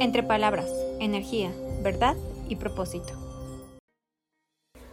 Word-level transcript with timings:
Entre 0.00 0.22
palabras, 0.22 0.70
energía, 1.00 1.52
verdad 1.82 2.16
y 2.48 2.56
propósito. 2.56 3.14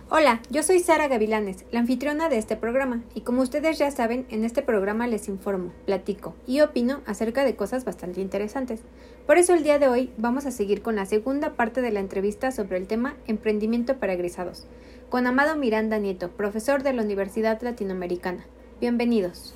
Hola, 0.09 0.41
yo 0.49 0.63
soy 0.63 0.79
Sara 0.79 1.07
Gavilanes, 1.07 1.65
la 1.71 1.79
anfitriona 1.79 2.29
de 2.29 2.37
este 2.37 2.55
programa, 2.55 3.03
y 3.13 3.21
como 3.21 3.41
ustedes 3.41 3.77
ya 3.77 3.91
saben, 3.91 4.25
en 4.29 4.43
este 4.43 4.61
programa 4.61 5.07
les 5.07 5.27
informo, 5.27 5.71
platico 5.85 6.35
y 6.47 6.61
opino 6.61 7.01
acerca 7.05 7.43
de 7.43 7.55
cosas 7.55 7.85
bastante 7.85 8.21
interesantes. 8.21 8.81
Por 9.27 9.37
eso 9.37 9.53
el 9.53 9.63
día 9.63 9.77
de 9.77 9.87
hoy 9.87 10.11
vamos 10.17 10.45
a 10.45 10.51
seguir 10.51 10.81
con 10.81 10.95
la 10.95 11.05
segunda 11.05 11.53
parte 11.53 11.81
de 11.81 11.91
la 11.91 11.99
entrevista 11.99 12.51
sobre 12.51 12.77
el 12.77 12.87
tema 12.87 13.15
emprendimiento 13.27 13.97
para 13.97 14.13
egresados, 14.13 14.67
con 15.09 15.27
Amado 15.27 15.55
Miranda 15.55 15.97
Nieto, 15.99 16.29
profesor 16.29 16.81
de 16.81 16.93
la 16.93 17.03
Universidad 17.03 17.61
Latinoamericana. 17.61 18.45
Bienvenidos. 18.79 19.53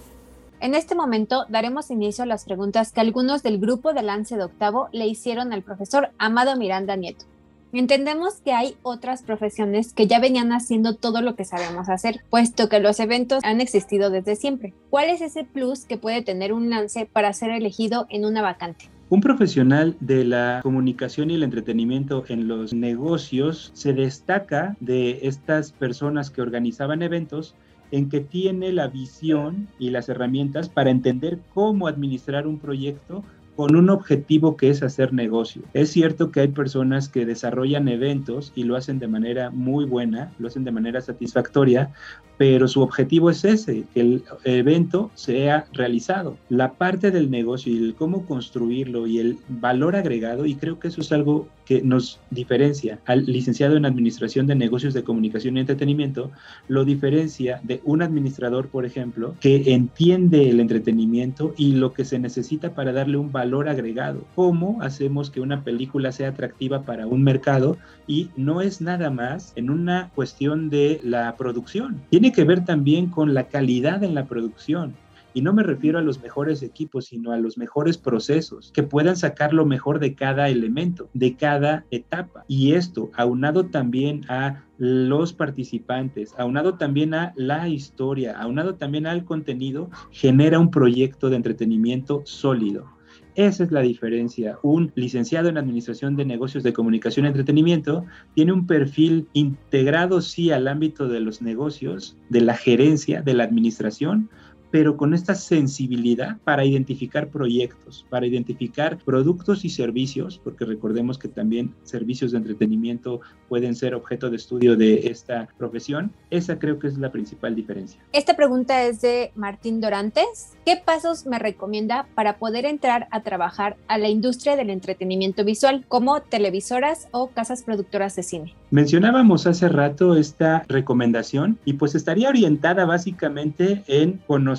En 0.61 0.75
este 0.75 0.93
momento 0.93 1.45
daremos 1.47 1.89
inicio 1.89 2.25
a 2.25 2.27
las 2.27 2.43
preguntas 2.43 2.91
que 2.91 2.99
algunos 2.99 3.43
del 3.43 3.59
grupo 3.59 3.93
de 3.93 4.01
Lance 4.01 4.35
de 4.35 4.43
Octavo 4.43 4.89
le 4.91 5.07
hicieron 5.07 5.53
al 5.53 5.63
profesor 5.63 6.11
Amado 6.17 6.57
Miranda 6.57 6.97
Nieto. 6.97 7.23
Entendemos 7.71 8.41
que 8.41 8.51
hay 8.51 8.75
otras 8.83 9.21
profesiones 9.21 9.93
que 9.93 10.05
ya 10.05 10.19
venían 10.19 10.51
haciendo 10.51 10.95
todo 10.95 11.21
lo 11.21 11.37
que 11.37 11.45
sabemos 11.45 11.87
hacer, 11.87 12.25
puesto 12.29 12.67
que 12.67 12.79
los 12.79 12.99
eventos 12.99 13.41
han 13.45 13.61
existido 13.61 14.09
desde 14.09 14.35
siempre. 14.35 14.73
¿Cuál 14.89 15.09
es 15.09 15.21
ese 15.21 15.45
plus 15.45 15.85
que 15.85 15.97
puede 15.97 16.23
tener 16.23 16.51
un 16.51 16.69
lance 16.69 17.05
para 17.05 17.31
ser 17.31 17.51
elegido 17.51 18.05
en 18.09 18.25
una 18.25 18.41
vacante? 18.41 18.89
Un 19.11 19.21
profesional 19.21 19.97
de 20.01 20.23
la 20.23 20.59
comunicación 20.61 21.31
y 21.31 21.33
el 21.33 21.41
entretenimiento 21.41 22.25
en 22.27 22.47
los 22.47 22.73
negocios 22.73 23.71
se 23.73 23.93
destaca 23.93 24.77
de 24.79 25.21
estas 25.23 25.71
personas 25.71 26.29
que 26.29 26.43
organizaban 26.43 27.01
eventos 27.01 27.55
en 27.89 28.07
que 28.07 28.19
tiene 28.19 28.71
la 28.71 28.87
visión 28.87 29.67
y 29.79 29.89
las 29.89 30.09
herramientas 30.09 30.69
para 30.69 30.91
entender 30.91 31.39
cómo 31.55 31.87
administrar 31.87 32.45
un 32.45 32.59
proyecto 32.59 33.23
con 33.55 33.75
un 33.75 33.89
objetivo 33.89 34.55
que 34.55 34.69
es 34.69 34.83
hacer 34.83 35.11
negocio. 35.11 35.63
Es 35.73 35.89
cierto 35.89 36.31
que 36.31 36.41
hay 36.41 36.47
personas 36.49 37.09
que 37.09 37.25
desarrollan 37.25 37.87
eventos 37.87 38.53
y 38.53 38.63
lo 38.63 38.75
hacen 38.75 38.99
de 38.99 39.07
manera 39.07 39.49
muy 39.49 39.85
buena, 39.85 40.31
lo 40.37 40.47
hacen 40.49 40.63
de 40.63 40.71
manera 40.71 41.01
satisfactoria, 41.01 41.91
pero 42.39 42.69
su 42.69 42.81
objetivo 42.81 43.29
es 43.29 43.43
ese, 43.43 43.83
que 43.93 43.99
el 43.99 44.23
evento 44.45 45.11
sea 45.13 45.65
realizado. 45.73 46.37
La 46.47 46.71
parte 46.71 47.11
del 47.11 47.29
negocio 47.29 47.73
y 47.73 47.77
el 47.77 47.95
cómo 47.95 48.25
construirlo 48.25 49.07
y 49.07 49.19
el 49.19 49.37
valor 49.49 49.97
agregado, 49.97 50.45
y 50.45 50.55
creo 50.55 50.79
que 50.79 50.87
eso 50.87 51.01
es 51.01 51.11
algo 51.11 51.49
que 51.65 51.81
nos 51.83 52.19
diferencia 52.31 52.99
al 53.05 53.25
licenciado 53.25 53.75
en 53.75 53.85
Administración 53.85 54.47
de 54.47 54.55
Negocios 54.55 54.93
de 54.93 55.03
Comunicación 55.03 55.57
y 55.57 55.59
Entretenimiento, 55.59 56.31
lo 56.69 56.85
diferencia 56.85 57.59
de 57.63 57.81
un 57.83 58.01
administrador, 58.01 58.69
por 58.69 58.85
ejemplo, 58.85 59.35
que 59.41 59.73
entiende 59.73 60.49
el 60.49 60.61
entretenimiento 60.61 61.53
y 61.57 61.73
lo 61.73 61.93
que 61.93 62.05
se 62.05 62.19
necesita 62.19 62.73
para 62.73 62.93
darle 62.93 63.17
un 63.17 63.33
valor 63.33 63.67
agregado. 63.67 64.23
¿Cómo 64.33 64.81
hacemos 64.81 65.29
que 65.29 65.41
una 65.41 65.63
película 65.63 66.13
sea 66.13 66.29
atractiva 66.29 66.83
para 66.83 67.05
un 67.05 67.21
mercado? 67.21 67.77
Y 68.07 68.29
no 68.35 68.61
es 68.61 68.81
nada 68.81 69.11
más 69.11 69.53
en 69.55 69.69
una 69.69 70.09
cuestión 70.15 70.71
de 70.71 70.99
la 71.03 71.35
producción. 71.35 72.01
Tiene 72.09 72.28
que 72.31 72.43
ver 72.43 72.65
también 72.65 73.09
con 73.09 73.33
la 73.33 73.47
calidad 73.47 74.03
en 74.03 74.15
la 74.15 74.25
producción 74.25 74.95
y 75.33 75.41
no 75.41 75.53
me 75.53 75.63
refiero 75.63 75.99
a 75.99 76.01
los 76.01 76.21
mejores 76.21 76.63
equipos, 76.63 77.05
sino 77.05 77.31
a 77.31 77.37
los 77.37 77.57
mejores 77.57 77.97
procesos, 77.97 78.71
que 78.73 78.83
puedan 78.83 79.15
sacar 79.15 79.53
lo 79.53 79.65
mejor 79.65 79.99
de 79.99 80.15
cada 80.15 80.49
elemento, 80.49 81.09
de 81.13 81.35
cada 81.35 81.85
etapa. 81.91 82.45
Y 82.47 82.73
esto, 82.73 83.11
aunado 83.15 83.67
también 83.67 84.21
a 84.27 84.63
los 84.77 85.33
participantes, 85.33 86.33
aunado 86.37 86.75
también 86.75 87.13
a 87.13 87.33
la 87.35 87.67
historia, 87.67 88.39
aunado 88.39 88.75
también 88.75 89.05
al 89.05 89.23
contenido, 89.23 89.89
genera 90.11 90.59
un 90.59 90.71
proyecto 90.71 91.29
de 91.29 91.35
entretenimiento 91.35 92.21
sólido. 92.25 92.98
Esa 93.39 93.63
es 93.63 93.71
la 93.71 93.79
diferencia. 93.79 94.59
Un 94.63 94.91
licenciado 94.95 95.47
en 95.47 95.57
Administración 95.57 96.17
de 96.17 96.25
Negocios 96.25 96.61
de 96.61 96.73
Comunicación 96.73 97.23
y 97.23 97.29
Entretenimiento 97.29 98.03
tiene 98.35 98.51
un 98.51 98.67
perfil 98.67 99.29
integrado, 99.31 100.19
sí, 100.19 100.51
al 100.51 100.67
ámbito 100.67 101.07
de 101.07 101.21
los 101.21 101.41
negocios, 101.41 102.17
de 102.27 102.41
la 102.41 102.57
gerencia, 102.57 103.21
de 103.21 103.33
la 103.33 103.45
administración, 103.45 104.29
pero 104.71 104.97
con 104.97 105.13
esta 105.13 105.35
sensibilidad 105.35 106.37
para 106.43 106.65
identificar 106.65 107.29
proyectos, 107.29 108.05
para 108.09 108.27
identificar 108.27 108.97
productos 108.99 109.65
y 109.65 109.69
servicios, 109.69 110.39
porque 110.43 110.65
recordemos 110.65 111.17
que 111.17 111.27
también 111.27 111.73
servicios 111.83 112.31
de 112.31 112.37
entretenimiento 112.37 113.21
pueden 113.47 113.75
ser 113.75 113.95
objeto 113.95 114.29
de 114.29 114.35
estudio 114.35 114.75
de 114.75 115.07
esta 115.07 115.47
profesión. 115.57 116.11
Esa 116.29 116.59
creo 116.59 116.77
que 116.77 116.87
es 116.87 116.97
la 116.97 117.11
principal 117.11 117.55
diferencia. 117.55 117.99
Esta 118.13 118.35
pregunta 118.35 118.83
es 118.83 119.01
de 119.01 119.31
Martín 119.35 119.81
Dorantes. 119.81 120.53
¿Qué 120.65 120.79
pasos 120.83 121.25
me 121.25 121.39
recomienda 121.39 122.07
para 122.13 122.37
poder 122.37 122.65
entrar 122.65 123.07
a 123.11 123.23
trabajar 123.23 123.77
a 123.87 123.97
la 123.97 124.09
industria 124.09 124.55
del 124.55 124.69
entretenimiento 124.69 125.43
visual, 125.43 125.85
como 125.87 126.21
televisoras 126.21 127.07
o 127.11 127.29
casas 127.29 127.63
productoras 127.63 128.15
de 128.15 128.23
cine? 128.23 128.55
Mencionábamos 128.71 129.47
hace 129.47 129.67
rato 129.67 130.15
esta 130.15 130.63
recomendación 130.67 131.57
y 131.65 131.73
pues 131.73 131.95
estaría 131.95 132.29
orientada 132.29 132.85
básicamente 132.85 133.83
en 133.87 134.21
conocer 134.27 134.58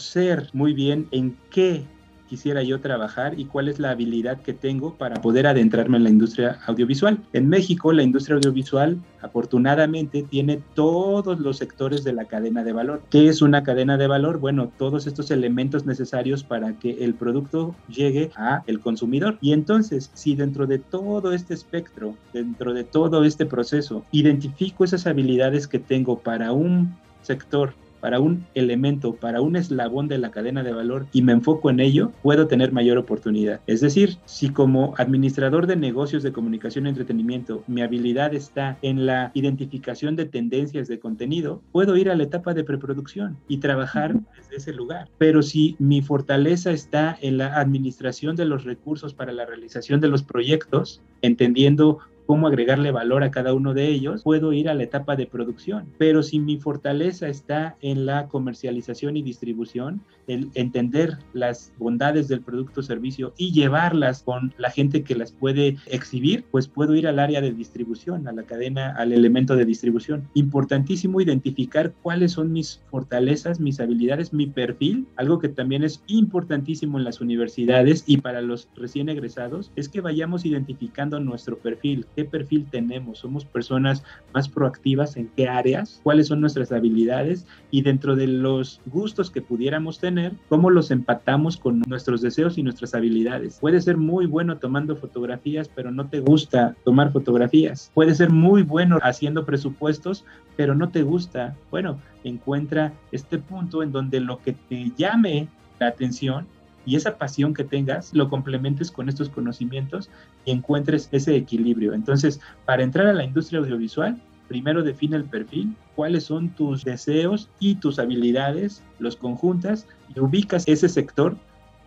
muy 0.52 0.72
bien 0.72 1.08
en 1.10 1.36
qué 1.50 1.84
quisiera 2.30 2.62
yo 2.62 2.80
trabajar 2.80 3.38
y 3.40 3.46
cuál 3.46 3.68
es 3.68 3.80
la 3.80 3.90
habilidad 3.90 4.40
que 4.40 4.54
tengo 4.54 4.94
para 4.94 5.20
poder 5.20 5.48
adentrarme 5.48 5.96
en 5.96 6.04
la 6.04 6.10
industria 6.10 6.60
audiovisual. 6.66 7.18
En 7.32 7.48
México, 7.48 7.92
la 7.92 8.04
industria 8.04 8.36
audiovisual 8.36 8.98
afortunadamente 9.20 10.22
tiene 10.22 10.62
todos 10.74 11.40
los 11.40 11.58
sectores 11.58 12.04
de 12.04 12.12
la 12.12 12.26
cadena 12.26 12.62
de 12.62 12.72
valor. 12.72 13.02
¿Qué 13.10 13.28
es 13.28 13.42
una 13.42 13.64
cadena 13.64 13.96
de 13.96 14.06
valor? 14.06 14.38
Bueno, 14.38 14.70
todos 14.78 15.08
estos 15.08 15.32
elementos 15.32 15.86
necesarios 15.86 16.44
para 16.44 16.78
que 16.78 17.04
el 17.04 17.14
producto 17.14 17.74
llegue 17.88 18.30
a 18.36 18.62
el 18.68 18.78
consumidor. 18.78 19.36
Y 19.40 19.52
entonces, 19.52 20.12
si 20.14 20.36
dentro 20.36 20.68
de 20.68 20.78
todo 20.78 21.32
este 21.32 21.52
espectro, 21.52 22.14
dentro 22.32 22.72
de 22.72 22.84
todo 22.84 23.24
este 23.24 23.44
proceso, 23.44 24.04
identifico 24.12 24.84
esas 24.84 25.08
habilidades 25.08 25.66
que 25.66 25.80
tengo 25.80 26.20
para 26.20 26.52
un 26.52 26.94
sector 27.22 27.74
para 28.00 28.20
un 28.20 28.46
elemento, 28.54 29.14
para 29.14 29.40
un 29.40 29.56
eslabón 29.56 30.08
de 30.08 30.18
la 30.18 30.30
cadena 30.30 30.62
de 30.62 30.72
valor 30.72 31.06
y 31.12 31.22
me 31.22 31.32
enfoco 31.32 31.70
en 31.70 31.80
ello, 31.80 32.12
puedo 32.22 32.46
tener 32.46 32.72
mayor 32.72 32.98
oportunidad. 32.98 33.60
Es 33.66 33.80
decir, 33.80 34.16
si 34.24 34.50
como 34.50 34.94
administrador 34.98 35.66
de 35.66 35.76
negocios 35.76 36.22
de 36.22 36.32
comunicación 36.32 36.86
y 36.86 36.90
entretenimiento 36.90 37.62
mi 37.66 37.82
habilidad 37.82 38.34
está 38.34 38.78
en 38.82 39.06
la 39.06 39.30
identificación 39.34 40.16
de 40.16 40.26
tendencias 40.26 40.88
de 40.88 40.98
contenido, 40.98 41.62
puedo 41.72 41.96
ir 41.96 42.10
a 42.10 42.16
la 42.16 42.24
etapa 42.24 42.54
de 42.54 42.64
preproducción 42.64 43.36
y 43.48 43.58
trabajar 43.58 44.14
desde 44.36 44.56
ese 44.56 44.72
lugar. 44.72 45.08
Pero 45.18 45.42
si 45.42 45.76
mi 45.78 46.02
fortaleza 46.02 46.70
está 46.70 47.16
en 47.20 47.38
la 47.38 47.58
administración 47.58 48.36
de 48.36 48.44
los 48.44 48.64
recursos 48.64 49.14
para 49.14 49.32
la 49.32 49.46
realización 49.46 50.00
de 50.00 50.08
los 50.08 50.22
proyectos, 50.22 51.02
entendiendo 51.22 51.98
cómo 52.30 52.46
agregarle 52.46 52.92
valor 52.92 53.24
a 53.24 53.32
cada 53.32 53.54
uno 53.54 53.74
de 53.74 53.88
ellos, 53.88 54.22
puedo 54.22 54.52
ir 54.52 54.68
a 54.68 54.74
la 54.74 54.84
etapa 54.84 55.16
de 55.16 55.26
producción. 55.26 55.86
Pero 55.98 56.22
si 56.22 56.38
mi 56.38 56.58
fortaleza 56.58 57.26
está 57.26 57.76
en 57.82 58.06
la 58.06 58.28
comercialización 58.28 59.16
y 59.16 59.22
distribución, 59.22 60.00
el 60.28 60.48
entender 60.54 61.18
las 61.32 61.72
bondades 61.76 62.28
del 62.28 62.40
producto 62.40 62.82
o 62.82 62.84
servicio 62.84 63.34
y 63.36 63.50
llevarlas 63.50 64.22
con 64.22 64.54
la 64.58 64.70
gente 64.70 65.02
que 65.02 65.16
las 65.16 65.32
puede 65.32 65.76
exhibir, 65.86 66.44
pues 66.52 66.68
puedo 66.68 66.94
ir 66.94 67.08
al 67.08 67.18
área 67.18 67.40
de 67.40 67.50
distribución, 67.50 68.28
a 68.28 68.32
la 68.32 68.44
cadena, 68.44 68.94
al 68.96 69.12
elemento 69.12 69.56
de 69.56 69.64
distribución. 69.64 70.28
Importantísimo 70.34 71.20
identificar 71.20 71.92
cuáles 72.00 72.30
son 72.30 72.52
mis 72.52 72.80
fortalezas, 72.92 73.58
mis 73.58 73.80
habilidades, 73.80 74.32
mi 74.32 74.46
perfil. 74.46 75.08
Algo 75.16 75.40
que 75.40 75.48
también 75.48 75.82
es 75.82 76.04
importantísimo 76.06 76.96
en 76.96 77.02
las 77.02 77.20
universidades 77.20 78.04
y 78.06 78.18
para 78.18 78.40
los 78.40 78.68
recién 78.76 79.08
egresados 79.08 79.72
es 79.74 79.88
que 79.88 80.00
vayamos 80.00 80.46
identificando 80.46 81.18
nuestro 81.18 81.58
perfil 81.58 82.06
qué 82.20 82.26
perfil 82.26 82.66
tenemos, 82.70 83.20
somos 83.20 83.46
personas 83.46 84.02
más 84.34 84.46
proactivas 84.46 85.16
en 85.16 85.28
qué 85.36 85.48
áreas, 85.48 86.00
cuáles 86.02 86.26
son 86.26 86.42
nuestras 86.42 86.70
habilidades 86.70 87.46
y 87.70 87.80
dentro 87.80 88.14
de 88.14 88.26
los 88.26 88.82
gustos 88.84 89.30
que 89.30 89.40
pudiéramos 89.40 89.98
tener, 89.98 90.32
cómo 90.50 90.68
los 90.68 90.90
empatamos 90.90 91.56
con 91.56 91.80
nuestros 91.88 92.20
deseos 92.20 92.58
y 92.58 92.62
nuestras 92.62 92.94
habilidades. 92.94 93.58
Puede 93.58 93.80
ser 93.80 93.96
muy 93.96 94.26
bueno 94.26 94.58
tomando 94.58 94.96
fotografías, 94.96 95.70
pero 95.74 95.90
no 95.90 96.10
te 96.10 96.20
gusta 96.20 96.76
tomar 96.84 97.10
fotografías. 97.10 97.90
Puede 97.94 98.14
ser 98.14 98.28
muy 98.28 98.62
bueno 98.64 98.98
haciendo 99.00 99.46
presupuestos, 99.46 100.26
pero 100.58 100.74
no 100.74 100.90
te 100.90 101.02
gusta. 101.02 101.56
Bueno, 101.70 101.98
encuentra 102.22 102.92
este 103.12 103.38
punto 103.38 103.82
en 103.82 103.92
donde 103.92 104.20
lo 104.20 104.42
que 104.42 104.52
te 104.52 104.92
llame 104.94 105.48
la 105.78 105.86
atención 105.86 106.46
y 106.86 106.96
esa 106.96 107.18
pasión 107.18 107.54
que 107.54 107.64
tengas 107.64 108.14
lo 108.14 108.28
complementes 108.28 108.90
con 108.90 109.08
estos 109.08 109.28
conocimientos 109.28 110.10
y 110.44 110.50
encuentres 110.50 111.08
ese 111.12 111.36
equilibrio. 111.36 111.94
Entonces, 111.94 112.40
para 112.64 112.82
entrar 112.82 113.06
a 113.06 113.12
la 113.12 113.24
industria 113.24 113.60
audiovisual, 113.60 114.20
primero 114.48 114.82
define 114.82 115.16
el 115.16 115.24
perfil, 115.24 115.76
cuáles 115.94 116.24
son 116.24 116.48
tus 116.50 116.84
deseos 116.84 117.48
y 117.60 117.76
tus 117.76 117.98
habilidades, 117.98 118.82
los 118.98 119.16
conjuntas 119.16 119.86
y 120.14 120.20
ubicas 120.20 120.64
ese 120.66 120.88
sector 120.88 121.36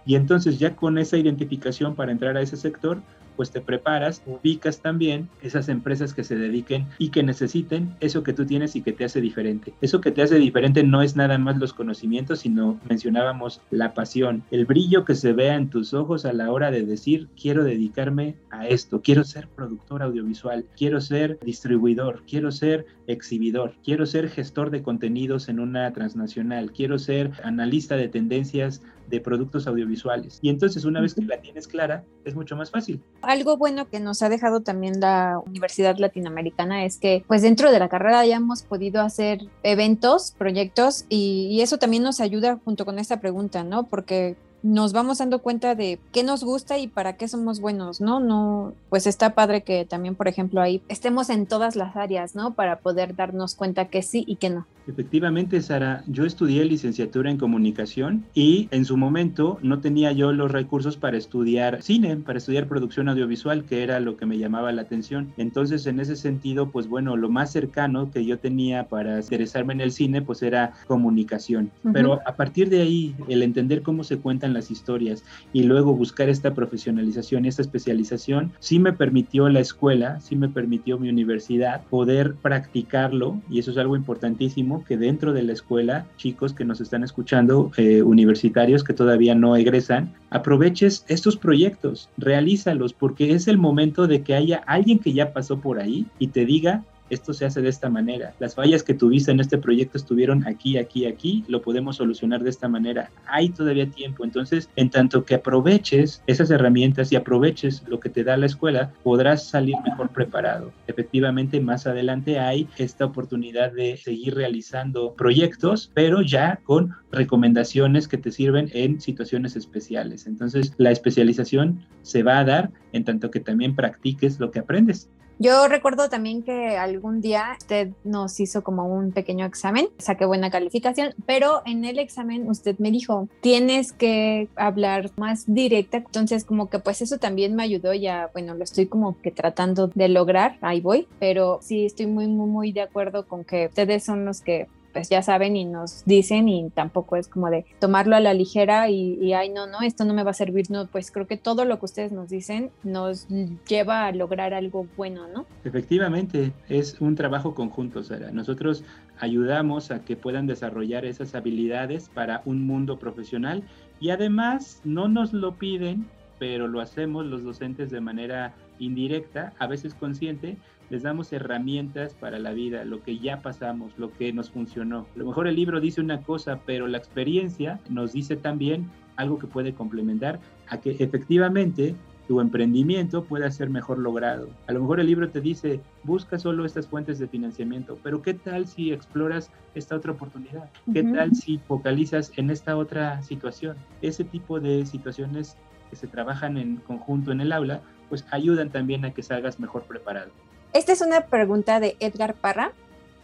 y 0.06 0.16
entonces 0.16 0.60
ya 0.60 0.76
con 0.76 0.98
esa 0.98 1.18
identificación 1.18 1.96
para 1.96 2.12
entrar 2.12 2.38
a 2.38 2.42
ese 2.42 2.58
sector, 2.58 3.02
pues 3.36 3.52
te 3.52 3.62
preparas, 3.62 4.22
ubicas 4.26 4.82
también 4.82 5.30
esas 5.42 5.70
empresas 5.70 6.14
que 6.14 6.24
se 6.24 6.36
dediquen 6.36 6.88
y 6.98 7.10
que 7.10 7.24
necesiten 7.24 7.96
eso 8.00 8.24
que 8.24 8.34
tú 8.34 8.46
tienes 8.46 8.76
y 8.76 8.82
que 8.82 8.94
te 8.94 9.06
hace 9.06 9.22
diferente. 9.22 9.74
Eso 9.82 10.02
que 10.02 10.12
te 10.12 10.22
hace 10.22 10.36
diferente 10.36 10.84
no 10.84 11.02
es 11.02 11.16
nada 11.16 11.38
más 11.38 11.58
los 11.58 11.74
conocimientos, 11.74 12.40
sino 12.40 12.80
mencionábamos 12.90 13.62
la 13.70 13.94
pasión, 13.94 14.44
el 14.52 14.66
brillo 14.66 15.06
que 15.06 15.16
se 15.16 15.34
vea 15.34 15.56
en 15.56 15.70
tus 15.70 15.94
ojos 15.94 16.26
a 16.26 16.34
la 16.34 16.52
hora 16.52 16.72
de 16.72 16.86
decir, 16.86 17.28
quiero 17.40 17.64
dedicarme 17.64 18.36
a 18.52 18.68
esto, 18.68 19.02
quiero 19.02 19.24
ser 19.24 19.48
productor 19.48 20.04
audiovisual, 20.04 20.66
quiero 20.78 21.02
ser 21.02 21.40
distribuidor, 21.44 22.24
quiero 22.28 22.52
ser 22.52 22.86
exhibidor, 23.08 23.76
quiero 23.84 24.06
ser 24.06 24.30
gestor 24.30 24.70
de 24.70 24.84
contenidos 24.84 25.50
en 25.50 25.60
una 25.60 25.92
transnacional, 25.94 26.72
quiero 26.72 27.00
ser 27.00 27.32
analista 27.44 27.96
de 27.96 28.08
tendencias 28.08 28.82
de 29.14 29.22
productos 29.22 29.68
audiovisuales. 29.68 30.40
Y 30.42 30.50
entonces 30.50 30.86
una 30.86 31.00
vez 31.00 31.14
que 31.14 31.22
la 31.22 31.40
tienes 31.40 31.68
clara, 31.68 32.04
es 32.26 32.34
mucho 32.34 32.56
más 32.56 32.72
fácil. 32.72 33.00
Algo 33.22 33.58
bueno 33.58 33.88
que 33.88 34.00
nos 34.00 34.24
ha 34.24 34.30
dejado 34.30 34.62
también 34.62 35.00
la 35.00 35.40
Universidad 35.46 35.98
Latinoamericana 36.00 36.84
es 36.84 36.98
que 36.98 37.24
pues 37.28 37.44
dentro 37.44 37.72
de 37.72 37.78
la 37.78 37.90
carrera 37.90 38.26
ya 38.26 38.38
hemos 38.38 38.64
podido 38.64 39.02
hacer 39.02 39.42
eventos, 39.62 40.34
proyectos 40.36 41.06
y, 41.10 41.48
y 41.52 41.62
eso 41.62 41.78
también 41.78 42.02
nos 42.02 42.22
ayuda 42.22 42.60
junto 42.66 42.86
con 42.86 42.98
esta 42.98 43.22
pregunta, 43.22 43.64
¿no? 43.64 43.84
Porque 43.84 44.36
nos 44.64 44.94
vamos 44.94 45.18
dando 45.18 45.40
cuenta 45.40 45.76
de 45.76 46.00
qué 46.12 46.24
nos 46.24 46.44
gusta 46.44 46.80
y 46.80 46.88
para 46.88 47.18
qué 47.18 47.28
somos 47.28 47.60
buenos, 47.60 48.02
¿no? 48.02 48.20
No, 48.20 48.74
pues 48.90 49.06
está 49.06 49.36
padre 49.36 49.62
que 49.62 49.86
también, 49.86 50.16
por 50.16 50.28
ejemplo, 50.28 50.62
ahí 50.62 50.82
estemos 50.88 51.30
en 51.30 51.46
todas 51.46 51.76
las 51.76 51.96
áreas, 51.96 52.34
¿no? 52.34 52.54
Para 52.54 52.80
poder 52.80 53.16
darnos 53.16 53.56
cuenta 53.56 53.86
que 53.86 54.02
sí 54.02 54.24
y 54.26 54.38
que 54.38 54.50
no. 54.50 54.66
Efectivamente, 54.88 55.62
Sara, 55.62 56.04
yo 56.08 56.26
estudié 56.26 56.66
licenciatura 56.66 57.32
en 57.32 57.38
comunicación 57.38 58.26
y 58.34 58.68
en 58.72 58.84
su 58.84 58.98
momento 58.98 59.58
no 59.62 59.80
tenía 59.80 60.12
yo 60.12 60.34
los 60.34 60.52
recursos 60.52 60.98
para 60.98 61.18
estudiar 61.18 61.82
cine, 61.82 62.18
para 62.18 62.38
estudiar 62.38 62.68
producción 62.68 63.08
audiovisual, 63.08 63.64
que 63.64 63.84
era 63.84 64.00
lo 64.00 64.18
que 64.18 64.26
me 64.26 64.38
llamaba 64.38 64.72
la 64.72 64.82
atención. 64.82 65.32
Entonces, 65.38 65.86
en 65.88 66.00
ese 66.00 66.16
sentido, 66.16 66.70
pues 66.70 66.88
bueno, 66.88 67.16
lo 67.16 67.30
más 67.30 67.52
cercano 67.52 68.12
que 68.12 68.26
yo 68.26 68.40
tenía 68.40 68.90
para 68.90 69.20
interesarme 69.20 69.74
en 69.74 69.82
el 69.82 69.92
cine, 69.92 70.22
pues 70.22 70.42
era 70.42 70.74
comunicación. 70.88 71.72
Pero 71.94 72.20
a 72.26 72.36
partir 72.36 72.70
de 72.70 72.82
ahí, 72.82 73.16
el 73.30 73.44
entender 73.44 73.84
cómo 73.84 74.04
se 74.04 74.18
cuentan 74.18 74.53
las 74.54 74.72
historias 74.72 75.24
y 75.52 75.64
luego 75.64 75.94
buscar 75.94 76.30
esta 76.30 76.54
profesionalización, 76.54 77.46
esta 77.46 77.62
especialización, 77.62 78.54
sí 78.60 78.80
me 78.80 78.94
permitió 78.94 79.50
la 79.50 79.60
escuela, 79.60 80.20
sí 80.22 80.36
me 80.36 80.50
permitió 80.50 80.98
mi 80.98 81.10
universidad 81.10 81.84
poder 81.90 82.36
practicarlo 82.36 83.42
y 83.50 83.60
eso 83.60 83.72
es 83.72 83.78
algo 83.78 83.96
importantísimo 83.96 84.84
que 84.84 84.98
dentro 84.98 85.34
de 85.34 85.44
la 85.44 85.54
escuela, 85.54 86.06
chicos 86.18 86.54
que 86.54 86.66
nos 86.66 86.82
están 86.82 87.04
escuchando, 87.04 87.72
eh, 87.78 88.02
universitarios 88.02 88.84
que 88.84 88.94
todavía 88.94 89.36
no 89.36 89.56
egresan, 89.56 90.14
aproveches 90.30 91.06
estos 91.08 91.38
proyectos, 91.38 92.10
realízalos 92.18 92.94
porque 92.94 93.34
es 93.34 93.48
el 93.48 93.58
momento 93.58 94.08
de 94.08 94.22
que 94.22 94.36
haya 94.36 94.58
alguien 94.68 95.00
que 95.00 95.14
ya 95.14 95.34
pasó 95.34 95.60
por 95.60 95.80
ahí 95.80 96.06
y 96.20 96.28
te 96.28 96.46
diga 96.46 96.84
esto 97.14 97.34
se 97.34 97.46
hace 97.46 97.62
de 97.62 97.70
esta 97.70 97.90
manera. 97.90 98.34
Las 98.40 98.56
fallas 98.56 98.84
que 98.84 98.94
tuviste 98.94 99.32
en 99.32 99.40
este 99.40 99.58
proyecto 99.58 99.98
estuvieron 99.98 100.46
aquí, 100.48 100.78
aquí, 100.78 101.06
aquí, 101.06 101.44
lo 101.48 101.62
podemos 101.62 101.98
solucionar 101.98 102.44
de 102.44 102.50
esta 102.50 102.68
manera. 102.68 103.10
Hay 103.28 103.50
todavía 103.50 103.90
tiempo, 103.90 104.24
entonces, 104.24 104.70
en 104.76 104.90
tanto 104.90 105.26
que 105.26 105.36
aproveches 105.36 106.22
esas 106.28 106.52
herramientas 106.52 107.12
y 107.12 107.16
aproveches 107.16 107.84
lo 107.88 108.00
que 108.00 108.10
te 108.10 108.24
da 108.24 108.38
la 108.38 108.46
escuela, 108.46 108.92
podrás 109.04 109.48
salir 109.48 109.76
mejor 109.86 110.10
preparado. 110.10 110.72
Efectivamente, 110.88 111.60
más 111.60 111.88
adelante 111.88 112.40
hay 112.40 112.68
esta 112.78 113.06
oportunidad 113.06 113.72
de 113.72 113.98
seguir 113.98 114.36
realizando 114.36 115.14
proyectos, 115.14 115.92
pero 115.94 116.22
ya 116.22 116.60
con 116.64 116.94
recomendaciones 117.12 118.08
que 118.08 118.18
te 118.18 118.32
sirven 118.32 118.70
en 118.74 119.00
situaciones 119.00 119.56
especiales. 119.56 120.28
Entonces, 120.28 120.74
la 120.78 120.92
especialización 120.92 121.86
se 122.02 122.24
va 122.24 122.40
a 122.40 122.46
dar 122.46 122.72
en 122.92 123.04
tanto 123.04 123.32
que 123.32 123.40
también 123.40 123.76
practiques 123.76 124.40
lo 124.40 124.52
que 124.52 124.60
aprendes. 124.60 125.10
Yo 125.40 125.68
recuerdo 125.68 126.10
también 126.10 126.44
que 126.44 126.78
algún 126.78 127.20
día 127.20 127.56
usted 127.60 127.90
nos 128.04 128.40
hizo 128.40 128.64
como 128.64 128.86
un 128.86 129.12
pequeño 129.12 129.46
examen, 129.46 129.88
saqué 129.98 130.26
buena 130.26 130.52
calificación, 130.52 131.16
pero 131.26 131.62
en 131.66 131.86
el 131.86 132.00
examen 132.00 132.50
usted 132.50 132.78
me 132.80 132.92
dijo, 132.92 133.28
tienes 133.42 133.94
que 133.94 134.48
hablar 134.56 135.12
más 135.18 135.44
directa, 135.48 135.98
entonces 135.98 136.46
como 136.46 136.70
que 136.70 136.80
pues 136.80 137.02
eso 137.02 137.18
también 137.18 137.56
me 137.56 137.64
ayudó, 137.64 137.94
ya 137.94 138.30
bueno, 138.34 138.54
lo 138.54 138.64
estoy 138.64 138.86
como 138.86 139.20
que 139.22 139.32
tratando 139.32 139.88
de 139.88 140.08
lograr, 140.08 140.58
ahí 140.62 140.82
voy, 140.82 141.08
pero 141.20 141.60
sí 141.62 141.86
estoy 141.86 142.08
muy, 142.08 142.28
muy, 142.28 142.48
muy 142.48 142.72
de 142.72 142.82
acuerdo 142.82 143.28
con 143.28 143.44
que 143.44 143.68
ustedes 143.68 144.04
son 144.04 144.26
los 144.26 144.42
que 144.42 144.68
pues 144.94 145.10
ya 145.10 145.22
saben 145.22 145.56
y 145.56 145.66
nos 145.66 146.06
dicen 146.06 146.48
y 146.48 146.70
tampoco 146.70 147.16
es 147.16 147.28
como 147.28 147.50
de 147.50 147.66
tomarlo 147.80 148.16
a 148.16 148.20
la 148.20 148.34
ligera 148.34 148.90
y, 148.90 149.34
ay 149.34 149.50
no, 149.50 149.68
no, 149.68 149.82
esto 149.82 150.06
no 150.06 150.14
me 150.14 150.24
va 150.24 150.32
a 150.32 150.36
servir, 150.36 150.70
no, 150.70 150.88
pues 150.88 151.12
creo 151.12 151.28
que 151.28 151.36
todo 151.38 151.66
lo 151.66 151.80
que 151.80 151.86
ustedes 151.86 152.12
nos 152.12 152.30
dicen 152.30 152.72
nos 152.84 153.28
lleva 153.68 154.06
a 154.06 154.12
lograr 154.12 154.54
algo 154.54 154.88
bueno, 154.96 155.28
¿no? 155.28 155.46
Efectivamente, 155.66 156.54
es 156.70 157.02
un 157.02 157.16
trabajo 157.16 157.56
conjunto, 157.56 158.04
Sara. 158.04 158.32
Nosotros 158.32 158.84
ayudamos 159.20 159.92
a 159.92 160.04
que 160.04 160.16
puedan 160.16 160.48
desarrollar 160.48 161.06
esas 161.06 161.36
habilidades 161.36 162.10
para 162.10 162.42
un 162.46 162.66
mundo 162.66 163.00
profesional 163.00 163.64
y 164.00 164.12
además 164.12 164.82
no 164.84 165.08
nos 165.08 165.34
lo 165.34 165.56
piden, 165.56 166.08
pero 166.40 166.68
lo 166.68 166.82
hacemos 166.82 167.26
los 167.26 167.44
docentes 167.44 167.90
de 167.90 168.02
manera 168.02 168.54
indirecta, 168.80 169.54
a 169.60 169.68
veces 169.68 169.94
consciente, 169.94 170.58
les 170.90 171.04
damos 171.04 171.34
herramientas 171.34 172.14
para 172.14 172.40
la 172.40 172.54
vida, 172.54 172.86
lo 172.86 173.02
que 173.02 173.18
ya 173.18 173.42
pasamos, 173.42 173.92
lo 173.98 174.12
que 174.12 174.34
nos 174.34 174.52
funcionó. 174.52 175.08
A 175.16 175.20
lo 175.20 175.26
mejor 175.26 175.48
el 175.48 175.56
libro 175.56 175.80
dice 175.80 176.02
una 176.02 176.22
cosa, 176.22 176.60
pero 176.66 176.88
la 176.88 176.98
experiencia 176.98 177.80
nos 177.90 178.14
dice 178.14 178.36
también 178.36 178.90
algo 179.16 179.40
que 179.40 179.48
puede 179.48 179.74
complementar 179.74 180.40
a 180.68 180.80
que 180.80 180.92
efectivamente 180.92 181.96
tu 182.28 182.40
emprendimiento 182.40 183.24
pueda 183.26 183.52
ser 183.52 183.70
mejor 183.70 184.00
logrado. 184.00 184.50
A 184.68 184.74
lo 184.74 184.82
mejor 184.82 185.00
el 185.00 185.08
libro 185.08 185.30
te 185.30 185.42
dice, 185.42 185.82
busca 186.04 186.40
solo 186.40 186.66
estas 186.66 186.88
fuentes 186.88 187.20
de 187.20 187.28
financiamiento, 187.28 187.98
pero 188.02 188.22
¿qué 188.22 188.34
tal 188.34 188.66
si 188.68 188.94
exploras 188.94 189.52
esta 189.76 189.96
otra 189.96 190.14
oportunidad? 190.14 190.70
¿Qué 190.94 191.02
uh 191.02 191.06
-huh. 191.06 191.16
tal 191.16 191.36
si 191.36 191.58
focalizas 191.58 192.32
en 192.38 192.50
esta 192.50 192.78
otra 192.78 193.22
situación? 193.24 193.76
Ese 194.02 194.24
tipo 194.24 194.60
de 194.60 194.86
situaciones 194.86 195.58
que 195.90 195.96
se 195.98 196.08
trabajan 196.08 196.58
en 196.58 196.78
conjunto 196.78 197.32
en 197.32 197.42
el 197.42 197.52
aula, 197.52 197.82
pues 198.10 198.26
ayudan 198.32 198.70
también 198.70 199.04
a 199.06 199.12
que 199.12 199.22
salgas 199.22 199.60
mejor 199.60 199.84
preparado. 199.84 200.32
Esta 200.74 200.92
es 200.92 201.02
una 201.02 201.28
pregunta 201.28 201.80
de 201.80 201.96
Edgar 202.00 202.34
Parra. 202.34 202.72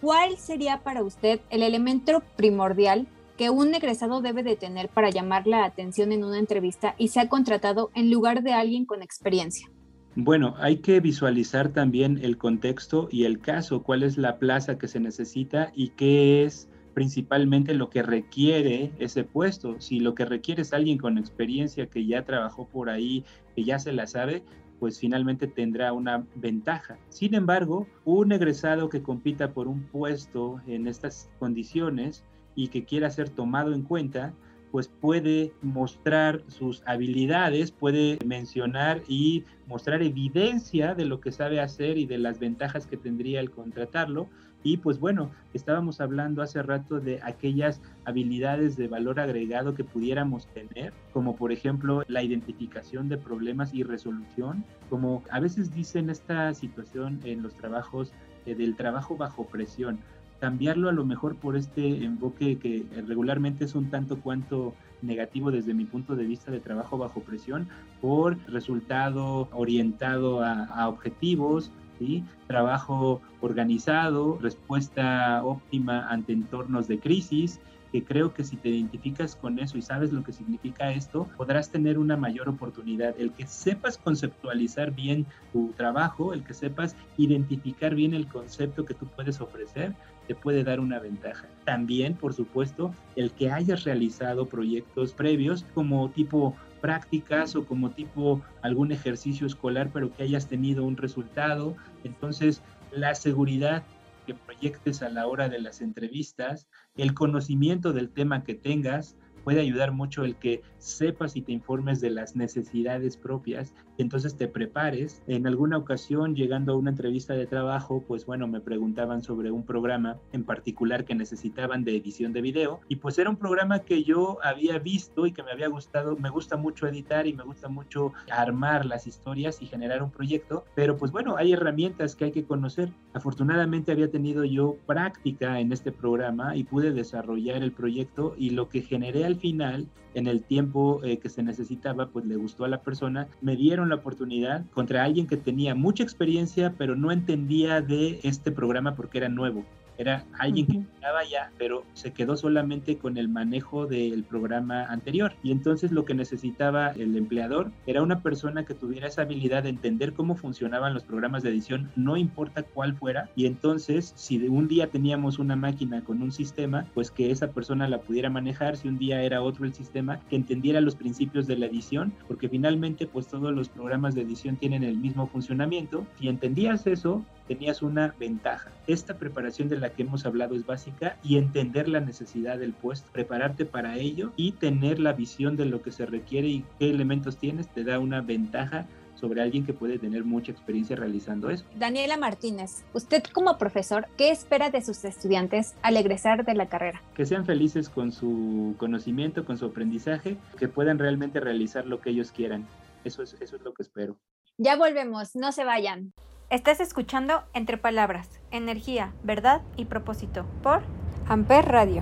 ¿Cuál 0.02 0.38
sería 0.38 0.82
para 0.84 1.02
usted 1.02 1.40
el 1.50 1.64
elemento 1.64 2.22
primordial 2.36 3.08
que 3.40 3.50
un 3.50 3.74
egresado 3.74 4.22
debe 4.22 4.44
de 4.44 4.56
tener 4.56 4.88
para 4.88 5.10
llamar 5.10 5.48
la 5.48 5.66
atención 5.66 6.12
en 6.12 6.24
una 6.24 6.38
entrevista 6.38 6.94
y 7.00 7.08
sea 7.08 7.28
contratado 7.28 7.90
en 7.96 8.12
lugar 8.12 8.44
de 8.44 8.54
alguien 8.54 8.86
con 8.86 9.02
experiencia? 9.02 9.68
Bueno, 10.16 10.54
hay 10.60 10.78
que 10.78 11.00
visualizar 11.00 11.70
también 11.70 12.20
el 12.22 12.38
contexto 12.38 13.10
y 13.12 13.24
el 13.24 13.40
caso, 13.40 13.82
cuál 13.82 14.04
es 14.04 14.20
la 14.20 14.38
plaza 14.38 14.78
que 14.78 14.88
se 14.88 15.00
necesita 15.00 15.72
y 15.74 15.90
qué 15.90 16.44
es 16.44 16.70
principalmente 16.94 17.74
lo 17.74 17.90
que 17.90 18.04
requiere 18.04 18.92
ese 19.00 19.24
puesto. 19.24 19.82
Si 19.82 20.00
lo 20.00 20.14
que 20.14 20.26
requiere 20.26 20.62
es 20.62 20.72
alguien 20.72 21.00
con 21.00 21.18
experiencia 21.18 21.88
que 21.88 22.06
ya 22.06 22.26
trabajó 22.26 22.68
por 22.68 22.92
ahí, 22.92 23.26
que 23.56 23.64
ya 23.64 23.80
se 23.80 23.92
la 23.92 24.06
sabe, 24.06 24.44
pues 24.80 25.00
finalmente 25.00 25.48
tendrá 25.48 25.94
una 25.94 26.26
ventaja. 26.36 26.98
Sin 27.10 27.36
embargo, 27.36 27.88
un 28.06 28.32
egresado 28.32 28.90
que 28.90 29.04
compita 29.04 29.52
por 29.54 29.68
un 29.68 29.84
puesto 29.84 30.62
en 30.68 30.88
estas 30.88 31.30
condiciones 31.40 32.24
y 32.56 32.70
que 32.70 32.86
quiera 32.86 33.10
ser 33.10 33.30
tomado 33.30 33.74
en 33.74 33.84
cuenta, 33.84 34.34
pues 34.72 34.88
puede 34.88 35.52
mostrar 35.62 36.44
sus 36.48 36.84
habilidades, 36.86 37.72
puede 37.72 38.20
mencionar 38.26 39.02
y 39.08 39.44
mostrar 39.68 40.02
evidencia 40.02 40.96
de 40.96 41.06
lo 41.06 41.22
que 41.22 41.32
sabe 41.32 41.60
hacer 41.60 41.98
y 41.98 42.06
de 42.06 42.18
las 42.18 42.40
ventajas 42.40 42.86
que 42.86 42.98
tendría 42.98 43.40
el 43.40 43.52
contratarlo, 43.52 44.28
Y 44.62 44.76
pues 44.76 45.00
bueno, 45.00 45.32
estábamos 45.54 46.02
hablando 46.02 46.42
hace 46.42 46.62
rato 46.62 47.00
de 47.00 47.22
aquellas 47.24 47.82
habilidades 48.04 48.76
de 48.76 48.90
valor 48.90 49.22
agregado 49.22 49.74
que 49.74 49.86
pudiéramos 49.86 50.48
tener, 50.48 50.92
como 51.14 51.38
por 51.38 51.54
ejemplo 51.54 52.04
la 52.08 52.24
identificación 52.24 53.08
de 53.08 53.18
problemas 53.18 53.74
y 53.74 53.84
resolución, 53.84 54.66
como 54.90 55.24
a 55.32 55.40
veces 55.40 55.74
dicen 55.74 56.10
esta 56.10 56.54
situación 56.54 57.22
en 57.24 57.42
los 57.42 57.56
trabajos 57.56 58.12
eh, 58.46 58.54
del 58.54 58.76
trabajo 58.76 59.16
bajo 59.16 59.46
presión, 59.46 60.00
cambiarlo 60.40 60.90
a 60.90 60.94
lo 60.94 61.06
mejor 61.06 61.36
por 61.36 61.56
este 61.56 62.04
enfoque 62.04 62.58
que 62.58 62.86
regularmente 63.08 63.66
es 63.66 63.76
un 63.76 63.90
tanto 63.90 64.20
cuanto 64.22 64.74
negativo 65.02 65.52
desde 65.52 65.74
mi 65.74 65.86
punto 65.86 66.16
de 66.16 66.26
vista 66.26 66.52
de 66.52 66.60
trabajo 66.60 66.98
bajo 66.98 67.22
presión 67.22 67.68
por 68.02 68.38
resultado 68.48 69.50
orientado 69.52 70.44
a, 70.44 70.88
objetivos, 70.88 71.72
¿sí? 72.00 72.24
trabajo 72.48 73.22
organizado, 73.42 74.38
respuesta 74.42 75.44
óptima 75.44 76.08
ante 76.10 76.34
entornos 76.34 76.88
de 76.88 77.00
crisis, 77.00 77.60
que 77.92 78.04
creo 78.04 78.34
que 78.34 78.44
si 78.44 78.56
te 78.56 78.70
identificas 78.70 79.36
con 79.36 79.58
eso 79.58 79.78
y 79.78 79.82
sabes 79.82 80.12
lo 80.12 80.24
que 80.24 80.32
significa 80.32 80.92
esto, 80.92 81.28
podrás 81.38 81.72
tener 81.72 81.98
una 81.98 82.18
mayor 82.18 82.48
oportunidad. 82.48 83.16
El 83.20 83.32
que 83.32 83.48
sepas 83.48 83.98
conceptualizar 83.98 84.92
bien 84.92 85.26
tu 85.52 85.72
trabajo, 85.76 86.34
el 86.34 86.44
que 86.44 86.54
sepas 86.54 86.96
identificar 87.18 87.96
bien 87.96 88.14
el 88.14 88.28
concepto 88.28 88.86
que 88.86 88.94
tú 88.94 89.08
puedes 89.08 89.42
ofrecer, 89.42 89.96
te 90.30 90.36
puede 90.36 90.64
dar 90.64 90.80
una 90.80 91.00
ventaja. 91.00 91.48
También, 91.66 92.14
por 92.14 92.36
supuesto, 92.36 92.94
el 93.16 93.32
que 93.32 93.50
hayas 93.50 93.84
realizado 93.84 94.48
proyectos 94.48 95.12
previos 95.14 95.66
como 95.74 96.12
tipo 96.12 96.56
prácticas 96.82 97.56
o 97.56 97.66
como 97.66 97.90
tipo 97.90 98.44
algún 98.62 98.92
ejercicio 98.92 99.48
escolar, 99.48 99.90
pero 99.92 100.14
que 100.14 100.22
hayas 100.22 100.48
tenido 100.48 100.86
un 100.86 100.98
resultado. 100.98 101.76
Entonces, 102.04 102.62
la 102.92 103.16
seguridad 103.16 103.84
que 104.28 104.36
proyectes 104.36 105.02
a 105.02 105.10
la 105.10 105.26
hora 105.26 105.50
de 105.50 105.58
las 105.58 105.82
entrevistas, 105.82 106.68
el 106.96 107.16
conocimiento 107.16 107.92
del 107.92 108.12
tema 108.12 108.44
que 108.44 108.54
tengas, 108.54 109.16
puede 109.44 109.62
ayudar 109.62 109.94
mucho 109.94 110.26
el 110.26 110.36
que 110.36 110.62
sepas 110.78 111.36
y 111.38 111.42
te 111.42 111.54
informes 111.54 112.02
de 112.02 112.12
las 112.12 112.36
necesidades 112.36 113.18
propias 113.18 113.74
entonces 114.04 114.36
te 114.36 114.48
prepares. 114.48 115.22
En 115.28 115.48
alguna 115.48 115.78
ocasión, 115.78 116.36
llegando 116.36 116.74
a 116.74 116.78
una 116.78 116.90
entrevista 116.90 117.34
de 117.34 117.46
trabajo, 117.46 118.04
pues 118.08 118.26
bueno, 118.26 118.48
me 118.48 118.62
preguntaban 118.62 119.22
sobre 119.22 119.52
un 119.52 119.64
programa 119.64 120.18
en 120.32 120.44
particular 120.44 121.06
que 121.06 121.16
necesitaban 121.16 121.84
de 121.84 121.98
edición 121.98 122.34
de 122.34 122.42
video. 122.42 122.80
Y 122.88 122.98
pues 122.98 123.20
era 123.20 123.30
un 123.30 123.38
programa 123.38 123.80
que 123.80 124.04
yo 124.04 124.38
había 124.44 124.80
visto 124.80 125.26
y 125.26 125.32
que 125.32 125.44
me 125.44 125.52
había 125.52 125.68
gustado, 125.68 126.16
me 126.18 126.30
gusta 126.30 126.58
mucho 126.58 126.88
editar 126.88 127.28
y 127.28 127.34
me 127.34 127.44
gusta 127.44 127.68
mucho 127.68 128.14
armar 128.32 128.86
las 128.86 129.08
historias 129.08 129.62
y 129.62 129.66
generar 129.66 130.02
un 130.04 130.12
proyecto, 130.12 130.66
pero 130.76 130.98
pues 130.98 131.12
bueno, 131.12 131.36
hay 131.38 131.54
herramientas 131.54 132.16
que 132.16 132.26
hay 132.26 132.32
que 132.32 132.46
conocer. 132.46 132.90
Afortunadamente 133.14 133.92
había 133.92 134.10
tenido 134.10 134.44
yo 134.44 134.78
práctica 134.86 135.60
en 135.60 135.72
este 135.72 135.92
programa 135.92 136.56
y 136.56 136.64
pude 136.64 136.92
desarrollar 136.92 137.64
el 137.64 137.72
proyecto. 137.72 138.36
Y 138.38 138.52
lo 138.52 138.70
que 138.70 138.82
generé 138.82 139.26
al 139.26 139.36
final, 139.36 139.88
en 140.14 140.28
el 140.28 140.44
tiempo 140.44 141.02
eh, 141.04 141.18
que 141.18 141.30
se 141.30 141.44
necesitaba, 141.44 142.08
pues 142.08 142.26
le 142.26 142.36
gustó 142.36 142.66
a 142.66 142.68
la 142.68 142.82
persona, 142.82 143.28
me 143.42 143.56
dieron 143.56 143.89
la 143.90 143.96
oportunidad 143.96 144.66
contra 144.74 145.04
alguien 145.04 145.28
que 145.28 145.38
tenía 145.38 145.76
mucha 145.76 146.04
experiencia, 146.04 146.74
pero 146.78 146.96
no 146.96 147.12
entendía 147.12 147.82
de 147.82 148.20
este 148.24 148.52
programa 148.52 148.96
porque 148.96 149.18
era 149.18 149.30
nuevo. 149.30 149.66
Era 150.00 150.26
alguien 150.40 150.66
que 150.66 150.78
estaba 150.78 151.26
ya, 151.26 151.52
pero 151.58 151.84
se 151.92 152.14
quedó 152.14 152.38
solamente 152.38 152.98
con 152.98 153.18
el 153.18 153.28
manejo 153.28 153.86
del 153.86 154.24
programa 154.24 154.86
anterior. 154.86 155.34
Y 155.44 155.52
entonces 155.52 155.92
lo 155.92 156.06
que 156.06 156.14
necesitaba 156.14 156.92
el 156.92 157.18
empleador 157.18 157.74
era 157.86 158.02
una 158.02 158.24
persona 158.24 158.64
que 158.64 158.74
tuviera 158.74 159.08
esa 159.08 159.24
habilidad 159.24 159.64
de 159.64 159.70
entender 159.70 160.14
cómo 160.14 160.36
funcionaban 160.36 160.94
los 160.94 161.04
programas 161.04 161.44
de 161.44 161.50
edición, 161.50 161.92
no 161.98 162.16
importa 162.16 162.64
cuál 162.64 162.96
fuera. 162.96 163.30
Y 163.36 163.46
entonces, 163.46 164.14
si 164.16 164.38
de 164.38 164.48
un 164.48 164.70
día 164.70 164.88
teníamos 164.88 165.38
una 165.38 165.58
máquina 165.58 166.02
con 166.02 166.22
un 166.22 166.32
sistema, 166.32 166.86
pues 166.94 167.12
que 167.12 167.32
esa 167.32 167.52
persona 167.52 167.90
la 167.90 168.00
pudiera 168.00 168.30
manejar. 168.30 168.78
Si 168.78 168.88
un 168.88 168.98
día 168.98 169.22
era 169.22 169.42
otro 169.42 169.66
el 169.66 169.74
sistema, 169.74 170.22
que 170.30 170.38
entendiera 170.38 170.80
los 170.80 170.96
principios 170.96 171.46
de 171.46 171.58
la 171.58 171.66
edición, 171.66 172.14
porque 172.26 172.48
finalmente, 172.48 173.06
pues 173.06 173.28
todos 173.28 173.54
los 173.54 173.68
programas 173.68 174.16
de 174.16 174.22
edición 174.22 174.56
tienen 174.56 174.84
el 174.84 174.96
mismo 174.96 175.28
funcionamiento. 175.28 176.08
Si 176.18 176.30
entendías 176.30 176.88
eso, 176.88 177.26
tenías 177.50 177.82
una 177.82 178.14
ventaja. 178.20 178.70
Esta 178.86 179.18
preparación 179.18 179.70
de 179.70 179.80
la 179.80 179.90
que 179.90 180.04
hemos 180.04 180.28
hablado 180.28 180.56
es 180.56 180.68
básica 180.68 181.18
y 181.24 181.38
entender 181.38 181.90
la 181.90 182.00
necesidad 182.00 182.60
del 182.60 182.74
puesto, 182.74 183.12
prepararte 183.12 183.66
para 183.66 183.98
ello 183.98 184.32
y 184.36 184.52
tener 184.52 185.00
la 185.00 185.14
visión 185.14 185.58
de 185.58 185.66
lo 185.66 185.82
que 185.82 185.92
se 185.92 186.06
requiere 186.06 186.48
y 186.48 186.66
qué 186.78 186.92
elementos 186.92 187.38
tienes 187.38 187.68
te 187.68 187.84
da 187.84 187.98
una 187.98 188.22
ventaja 188.22 188.86
sobre 189.16 189.42
alguien 189.42 189.66
que 189.66 189.74
puede 189.74 189.98
tener 189.98 190.24
mucha 190.24 190.52
experiencia 190.52 190.96
realizando 190.96 191.50
eso. 191.50 191.66
Daniela 191.76 192.18
Martínez, 192.18 192.84
usted 192.94 193.24
como 193.34 193.58
profesor, 193.58 194.08
¿qué 194.16 194.30
espera 194.30 194.70
de 194.70 194.84
sus 194.84 195.04
estudiantes 195.04 195.74
al 195.82 195.98
egresar 195.98 196.46
de 196.46 196.54
la 196.54 196.70
carrera? 196.70 197.02
Que 197.16 197.26
sean 197.26 197.48
felices 197.48 197.90
con 197.90 198.12
su 198.12 198.76
conocimiento, 198.78 199.44
con 199.44 199.58
su 199.58 199.66
aprendizaje, 199.66 200.38
que 200.60 200.68
puedan 200.68 201.00
realmente 201.00 201.40
realizar 201.40 201.88
lo 201.88 202.00
que 202.00 202.12
ellos 202.12 202.32
quieran. 202.32 202.68
Eso 203.04 203.24
es, 203.24 203.36
eso 203.42 203.56
es 203.56 203.62
lo 203.64 203.74
que 203.74 203.82
espero. 203.82 204.18
Ya 204.58 204.78
volvemos, 204.78 205.36
no 205.36 205.52
se 205.52 205.64
vayan. 205.64 206.14
Estás 206.50 206.80
escuchando 206.80 207.44
Entre 207.54 207.78
Palabras, 207.78 208.28
Energía, 208.50 209.14
Verdad 209.22 209.62
y 209.78 209.86
Propósito 209.86 210.48
por 210.64 210.82
Amper 211.28 211.64
Radio. 211.66 212.02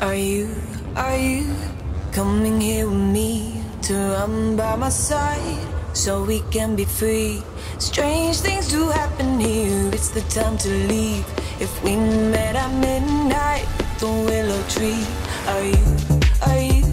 Are 0.00 0.16
you, 0.16 0.48
are 0.96 1.16
you 1.16 1.44
coming 2.12 2.60
here 2.60 2.86
with 2.86 2.98
me 2.98 3.62
to 3.82 3.94
run 3.94 4.56
by 4.56 4.76
my 4.76 4.90
side 4.90 5.60
so 5.92 6.24
we 6.24 6.42
can 6.50 6.74
be 6.74 6.84
free? 6.84 7.40
Strange 7.78 8.40
things 8.40 8.68
do 8.68 8.88
happen 8.88 9.38
here, 9.38 9.88
it's 9.92 10.10
the 10.10 10.22
time 10.22 10.58
to 10.58 10.70
leave. 10.88 11.24
If 11.60 11.70
we 11.84 11.94
met 11.94 12.56
at 12.56 12.72
midnight, 12.80 13.64
the 14.00 14.06
willow 14.06 14.60
tree. 14.68 15.06
Are 15.46 15.62
you, 15.62 16.20
are 16.46 16.58
you 16.58 16.87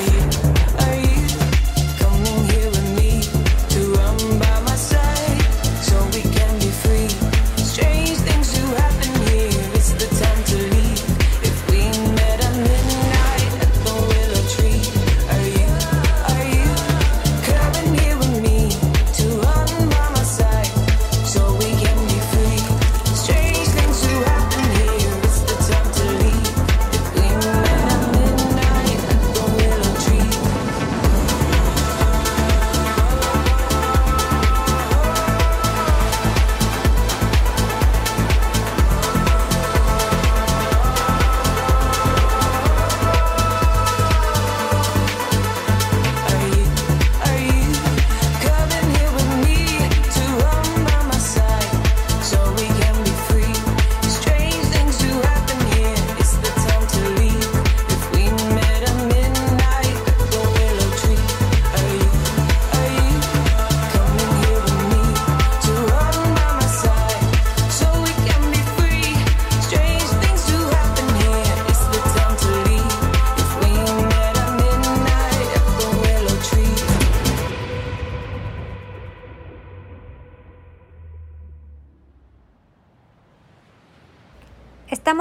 Are 0.00 0.06
you, 0.06 0.22
are 0.78 0.96
you 0.96 1.28
coming 1.98 2.44
here? 2.48 2.79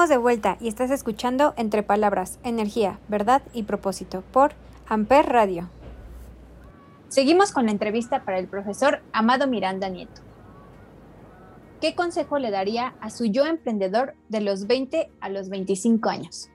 Estamos 0.09 0.23
de 0.23 0.23
vuelta 0.23 0.57
y 0.59 0.67
estás 0.67 0.89
escuchando 0.89 1.53
Entre 1.55 1.83
Palabras, 1.83 2.39
Energía, 2.43 2.97
Verdad 3.09 3.43
y 3.53 3.61
Propósito 3.61 4.23
por 4.31 4.53
Amper 4.87 5.27
Radio. 5.27 5.69
Seguimos 7.09 7.51
con 7.51 7.67
la 7.67 7.71
entrevista 7.71 8.25
para 8.25 8.39
el 8.39 8.47
profesor 8.47 9.03
Amado 9.13 9.45
Miranda 9.45 9.87
Nieto. 9.87 10.23
¿Qué 11.79 11.93
consejo 11.93 12.39
le 12.39 12.49
daría 12.49 12.95
a 13.01 13.11
su 13.11 13.25
yo 13.25 13.45
emprendedor 13.45 14.15
de 14.29 14.41
los 14.41 14.65
20 14.65 15.11
a 15.21 15.29
los 15.29 15.49
25 15.49 16.09
años? 16.09 16.49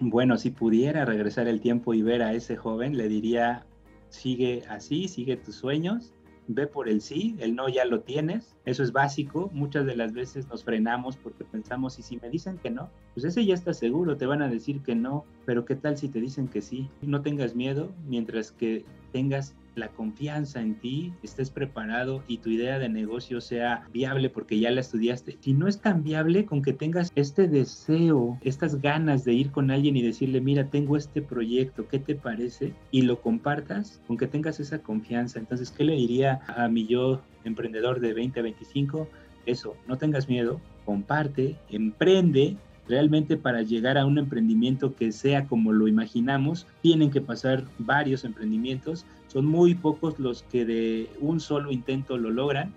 Bueno, 0.00 0.38
si 0.38 0.48
pudiera 0.48 1.04
regresar 1.04 1.48
el 1.48 1.60
tiempo 1.60 1.92
y 1.92 2.00
ver 2.00 2.22
a 2.22 2.32
ese 2.32 2.56
joven, 2.56 2.96
le 2.96 3.06
diría, 3.06 3.66
sigue 4.08 4.62
así, 4.70 5.08
sigue 5.08 5.36
tus 5.36 5.56
sueños, 5.56 6.14
ve 6.48 6.66
por 6.66 6.88
el 6.88 7.00
sí, 7.00 7.36
el 7.38 7.54
no 7.54 7.68
ya 7.68 7.84
lo 7.84 8.00
tienes, 8.00 8.56
eso 8.64 8.82
es 8.82 8.92
básico, 8.92 9.50
muchas 9.52 9.86
de 9.86 9.96
las 9.96 10.12
veces 10.12 10.48
nos 10.48 10.64
frenamos 10.64 11.16
porque 11.16 11.44
pensamos, 11.44 11.98
y 11.98 12.02
si 12.02 12.16
me 12.18 12.28
dicen 12.28 12.58
que 12.58 12.70
no, 12.70 12.90
pues 13.14 13.24
ese 13.24 13.44
ya 13.44 13.54
está 13.54 13.74
seguro, 13.74 14.16
te 14.16 14.26
van 14.26 14.42
a 14.42 14.48
decir 14.48 14.82
que 14.82 14.94
no, 14.94 15.24
pero 15.46 15.64
¿qué 15.64 15.76
tal 15.76 15.96
si 15.96 16.08
te 16.08 16.20
dicen 16.20 16.48
que 16.48 16.62
sí? 16.62 16.88
No 17.02 17.22
tengas 17.22 17.54
miedo, 17.54 17.92
mientras 18.06 18.52
que 18.52 18.84
tengas 19.12 19.54
la 19.74 19.88
confianza 19.88 20.60
en 20.60 20.78
ti, 20.78 21.12
estés 21.22 21.50
preparado 21.50 22.22
y 22.26 22.38
tu 22.38 22.50
idea 22.50 22.78
de 22.78 22.88
negocio 22.88 23.40
sea 23.40 23.86
viable 23.92 24.30
porque 24.30 24.58
ya 24.58 24.70
la 24.70 24.80
estudiaste. 24.80 25.38
Si 25.40 25.52
no 25.52 25.68
es 25.68 25.80
tan 25.80 26.02
viable 26.02 26.44
con 26.44 26.62
que 26.62 26.72
tengas 26.72 27.10
este 27.14 27.48
deseo, 27.48 28.38
estas 28.42 28.80
ganas 28.80 29.24
de 29.24 29.32
ir 29.34 29.50
con 29.50 29.70
alguien 29.70 29.96
y 29.96 30.02
decirle, 30.02 30.40
mira, 30.40 30.68
tengo 30.68 30.96
este 30.96 31.22
proyecto, 31.22 31.88
¿qué 31.88 31.98
te 31.98 32.14
parece? 32.14 32.74
Y 32.90 33.02
lo 33.02 33.20
compartas, 33.20 34.00
con 34.06 34.16
que 34.16 34.26
tengas 34.26 34.60
esa 34.60 34.80
confianza. 34.80 35.38
Entonces, 35.38 35.70
¿qué 35.70 35.84
le 35.84 35.94
diría 35.94 36.40
a 36.46 36.68
mi 36.68 36.86
yo 36.86 37.22
emprendedor 37.44 38.00
de 38.00 38.14
20 38.14 38.40
a 38.40 38.42
25? 38.42 39.08
Eso, 39.46 39.76
no 39.88 39.98
tengas 39.98 40.28
miedo, 40.28 40.60
comparte, 40.84 41.56
emprende 41.68 42.56
Realmente 42.88 43.36
para 43.36 43.62
llegar 43.62 43.96
a 43.96 44.06
un 44.06 44.18
emprendimiento 44.18 44.94
que 44.94 45.12
sea 45.12 45.46
como 45.46 45.72
lo 45.72 45.86
imaginamos, 45.86 46.66
tienen 46.80 47.10
que 47.10 47.20
pasar 47.20 47.64
varios 47.78 48.24
emprendimientos. 48.24 49.06
Son 49.28 49.46
muy 49.46 49.74
pocos 49.74 50.18
los 50.18 50.42
que 50.44 50.64
de 50.64 51.10
un 51.20 51.40
solo 51.40 51.70
intento 51.70 52.18
lo 52.18 52.30
logran, 52.30 52.74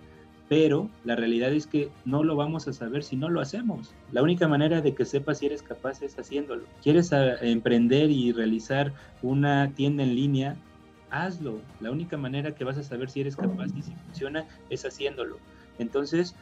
pero 0.48 0.90
la 1.04 1.16
realidad 1.16 1.52
es 1.54 1.66
que 1.66 1.90
no 2.06 2.24
lo 2.24 2.36
vamos 2.36 2.68
a 2.68 2.74
saber 2.74 3.04
si 3.04 3.16
no 3.16 3.30
lo 3.30 3.42
hacemos. 3.42 3.94
La 4.12 4.22
única 4.22 4.48
manera 4.48 4.82
de 4.82 4.94
que 4.94 5.06
sepas 5.06 5.40
si 5.40 5.48
eres 5.48 5.64
capaz 5.64 6.02
es 6.04 6.18
haciéndolo. 6.20 6.66
¿Quieres 6.84 7.12
ah, 7.14 7.38
emprender 7.42 8.12
y 8.12 8.32
realizar 8.32 8.94
una 9.24 9.72
tienda 9.74 10.04
en 10.04 10.16
línea? 10.16 10.56
Hazlo. 11.10 11.60
La 11.80 11.90
única 11.90 12.18
manera 12.18 12.54
que 12.54 12.64
vas 12.64 12.78
a 12.78 12.84
saber 12.84 13.10
si 13.10 13.22
eres 13.22 13.36
capaz 13.36 13.68
y 13.76 13.82
si 13.82 13.92
funciona 14.06 14.46
es 14.70 14.86
haciéndolo. 14.86 15.38
Entonces, 15.80 16.36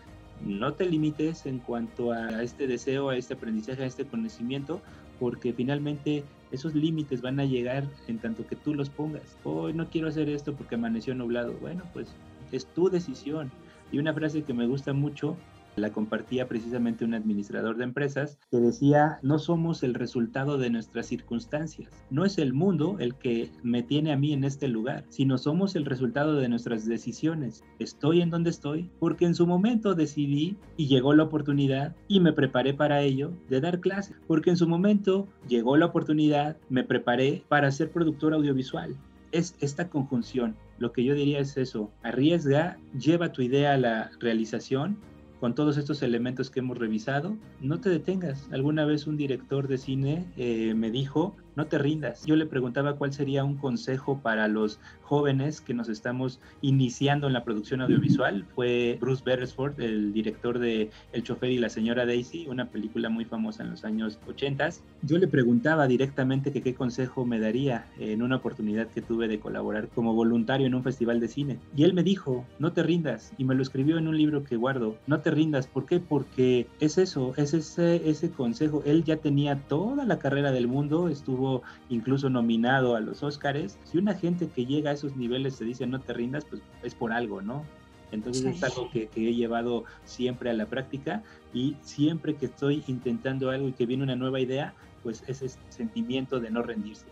no 0.46 0.74
te 0.74 0.86
limites 0.86 1.46
en 1.46 1.60
cuanto 1.60 2.12
a 2.12 2.44
este 2.44 2.68
deseo, 2.68 3.10
a 3.10 3.18
este 3.18 3.34
aprendizaje, 3.34 3.84
a 3.84 3.88
este 3.88 4.06
conocimiento, 4.06 4.82
porque 5.20 5.54
finalmente 5.54 6.24
esos 6.52 6.76
límites 6.76 7.22
van 7.22 7.40
a 7.40 7.46
llegar 7.46 7.88
en 8.08 8.20
tanto 8.20 8.46
que 8.46 8.56
tú 8.56 8.74
los 8.74 8.90
pongas. 8.90 9.38
Hoy 9.44 9.74
no 9.74 9.90
quiero 9.90 10.08
hacer 10.08 10.30
esto 10.30 10.54
porque 10.54 10.76
amaneció 10.76 11.16
nublado. 11.16 11.54
Bueno, 11.62 11.84
pues 11.94 12.14
es 12.52 12.66
tu 12.66 12.90
decisión. 12.90 13.52
Y 13.92 14.00
una 14.00 14.14
frase 14.14 14.44
que 14.44 14.54
me 14.54 14.68
gusta 14.68 14.94
mucho 14.94 15.38
la 15.76 15.92
compartía 15.92 16.48
precisamente 16.48 17.06
un 17.06 17.14
administrador 17.14 17.78
de 17.78 17.84
empresas 17.84 18.38
que 18.52 18.58
decía, 18.58 19.20
no 19.22 19.40
somos 19.40 19.84
el 19.84 19.94
resultado 19.94 20.58
de 20.58 20.70
nuestras 20.70 21.08
circunstancias, 21.08 21.90
no 22.10 22.26
es 22.26 22.38
el 22.38 22.54
mundo 22.54 22.98
el 23.00 23.16
que 23.16 23.50
me 23.64 23.84
tiene 23.84 24.12
a 24.12 24.18
mí 24.18 24.34
en 24.34 24.44
este 24.44 24.68
lugar, 24.68 25.06
sino 25.10 25.38
somos 25.38 25.76
el 25.76 25.86
resultado 25.86 26.36
de 26.36 26.50
nuestras 26.50 26.86
decisiones. 26.86 27.64
Estoy 27.80 28.22
en 28.22 28.30
donde 28.30 28.50
estoy 28.50 28.90
porque 29.00 29.26
en 29.26 29.36
su 29.36 29.48
momento 29.48 29.96
decidí 29.96 30.58
y 30.78 30.88
llegó 30.88 31.14
la 31.14 31.24
oportunidad 31.24 31.96
y 32.08 32.20
me 32.20 32.34
preparé 32.34 32.74
para 32.74 33.02
ello 33.02 33.32
de 33.50 33.62
dar 33.62 33.80
clase, 33.80 34.16
porque 34.28 34.50
en 34.50 34.58
su 34.58 34.68
momento 34.68 35.28
llegó 35.48 35.78
la 35.78 35.88
oportunidad, 35.88 36.58
me 36.70 36.84
preparé 36.84 37.44
para 37.48 37.72
ser 37.72 37.92
productor 37.92 38.34
audiovisual. 38.34 38.96
Es 39.32 39.56
esta 39.62 39.90
conjunción, 39.90 40.56
lo 40.78 40.92
que 40.92 41.04
yo 41.04 41.16
diría 41.16 41.40
es 41.40 41.58
eso, 41.58 41.92
arriesga, 42.04 42.78
lleva 43.00 43.32
tu 43.32 43.42
idea 43.42 43.74
a 43.74 43.78
la 43.78 44.12
realización 44.20 44.98
con 45.44 45.56
todos 45.56 45.76
estos 45.76 46.02
elementos 46.04 46.50
que 46.50 46.62
hemos 46.62 46.78
revisado, 46.78 47.36
no 47.60 47.82
te 47.82 47.90
detengas. 47.90 48.48
Alguna 48.54 48.86
vez 48.86 49.08
un 49.08 49.18
director 49.18 49.68
de 49.68 49.78
cine 49.78 50.26
eh, 50.38 50.74
me 50.74 50.90
dijo, 50.90 51.36
no 51.56 51.66
te 51.66 51.78
rindas. 51.78 52.26
Yo 52.26 52.36
le 52.36 52.46
preguntaba 52.46 52.96
cuál 52.96 53.14
sería 53.14 53.44
un 53.44 53.58
consejo 53.58 54.20
para 54.22 54.48
los 54.48 54.80
jóvenes 55.02 55.62
que 55.62 55.74
nos 55.74 55.90
estamos 55.90 56.40
iniciando 56.62 57.28
en 57.28 57.34
la 57.34 57.44
producción 57.44 57.82
audiovisual. 57.82 58.46
Fue 58.56 58.98
Bruce 59.00 59.24
Beresford, 59.26 59.80
el 59.80 60.14
director 60.14 60.60
de 60.60 60.90
El 61.12 61.24
chofer 61.24 61.52
y 61.52 61.58
la 61.58 61.70
señora 61.70 62.06
Daisy, 62.06 62.48
una 62.48 62.70
película 62.70 63.10
muy 63.10 63.26
famosa 63.26 63.64
en 63.64 63.72
los 63.72 63.86
años 63.86 64.20
80. 64.28 64.64
Yo 65.02 65.18
le 65.18 65.28
preguntaba 65.28 65.88
directamente 65.88 66.52
que 66.52 66.62
qué 66.62 66.74
consejo 66.74 67.26
me 67.26 67.40
daría 67.40 67.88
en 68.00 68.22
una 68.22 68.38
oportunidad 68.38 68.88
que 68.88 69.02
tuve 69.02 69.28
de 69.28 69.40
colaborar 69.40 69.90
como 69.90 70.14
voluntario 70.14 70.68
en 70.68 70.76
un 70.76 70.84
festival 70.84 71.20
de 71.20 71.28
cine. 71.28 71.60
Y 71.76 71.84
él 71.84 71.94
me 71.94 72.04
dijo, 72.04 72.46
no 72.60 72.72
te 72.72 72.84
rindas. 72.84 73.34
Y 73.38 73.44
me 73.44 73.56
lo 73.56 73.62
escribió 73.62 73.98
en 73.98 74.08
un 74.08 74.18
libro 74.18 74.44
que 74.44 74.56
guardo, 74.56 74.98
no 75.08 75.20
te 75.20 75.32
rindas. 75.32 75.68
¿Por 75.68 75.86
qué? 75.86 76.00
Porque 76.00 76.68
es 76.80 76.98
eso, 76.98 77.34
es 77.38 77.54
ese, 77.54 78.10
ese 78.10 78.32
consejo. 78.32 78.84
Él 78.86 79.04
ya 79.04 79.18
tenía 79.18 79.60
toda 79.68 80.06
la 80.06 80.20
carrera 80.20 80.52
del 80.52 80.68
mundo, 80.68 81.10
estuvo 81.10 81.43
incluso 81.90 82.30
nominado 82.30 82.96
a 82.96 83.00
los 83.00 83.24
Óscares. 83.24 83.78
Si 83.86 83.98
una 83.98 84.16
gente 84.16 84.48
que 84.48 84.66
llega 84.66 84.92
a 84.92 84.94
esos 84.94 85.16
niveles 85.16 85.58
te 85.58 85.66
dice 85.66 85.88
no 85.88 86.00
te 86.00 86.14
rindas, 86.14 86.46
pues 86.46 86.62
es 86.84 86.96
por 86.96 87.12
algo, 87.12 87.42
¿no? 87.42 87.64
Entonces 88.12 88.46
es 88.46 88.64
algo 88.64 88.92
que, 88.92 89.08
que, 89.08 89.30
he 89.30 89.34
llevado 89.34 89.86
siempre 90.06 90.52
a 90.52 90.54
la 90.54 90.68
práctica 90.68 91.24
y 91.52 91.76
siempre 91.82 92.36
que 92.36 92.46
estoy 92.46 92.84
intentando 92.88 93.50
algo 93.50 93.68
y 93.68 93.74
que 93.74 93.88
viene 93.88 94.04
una 94.04 94.16
nueva 94.16 94.40
idea, 94.40 94.76
pues 95.02 95.24
ese 95.28 95.50
sentimiento 95.70 96.40
de 96.40 96.52
no 96.52 96.62
rendirse. 96.62 97.06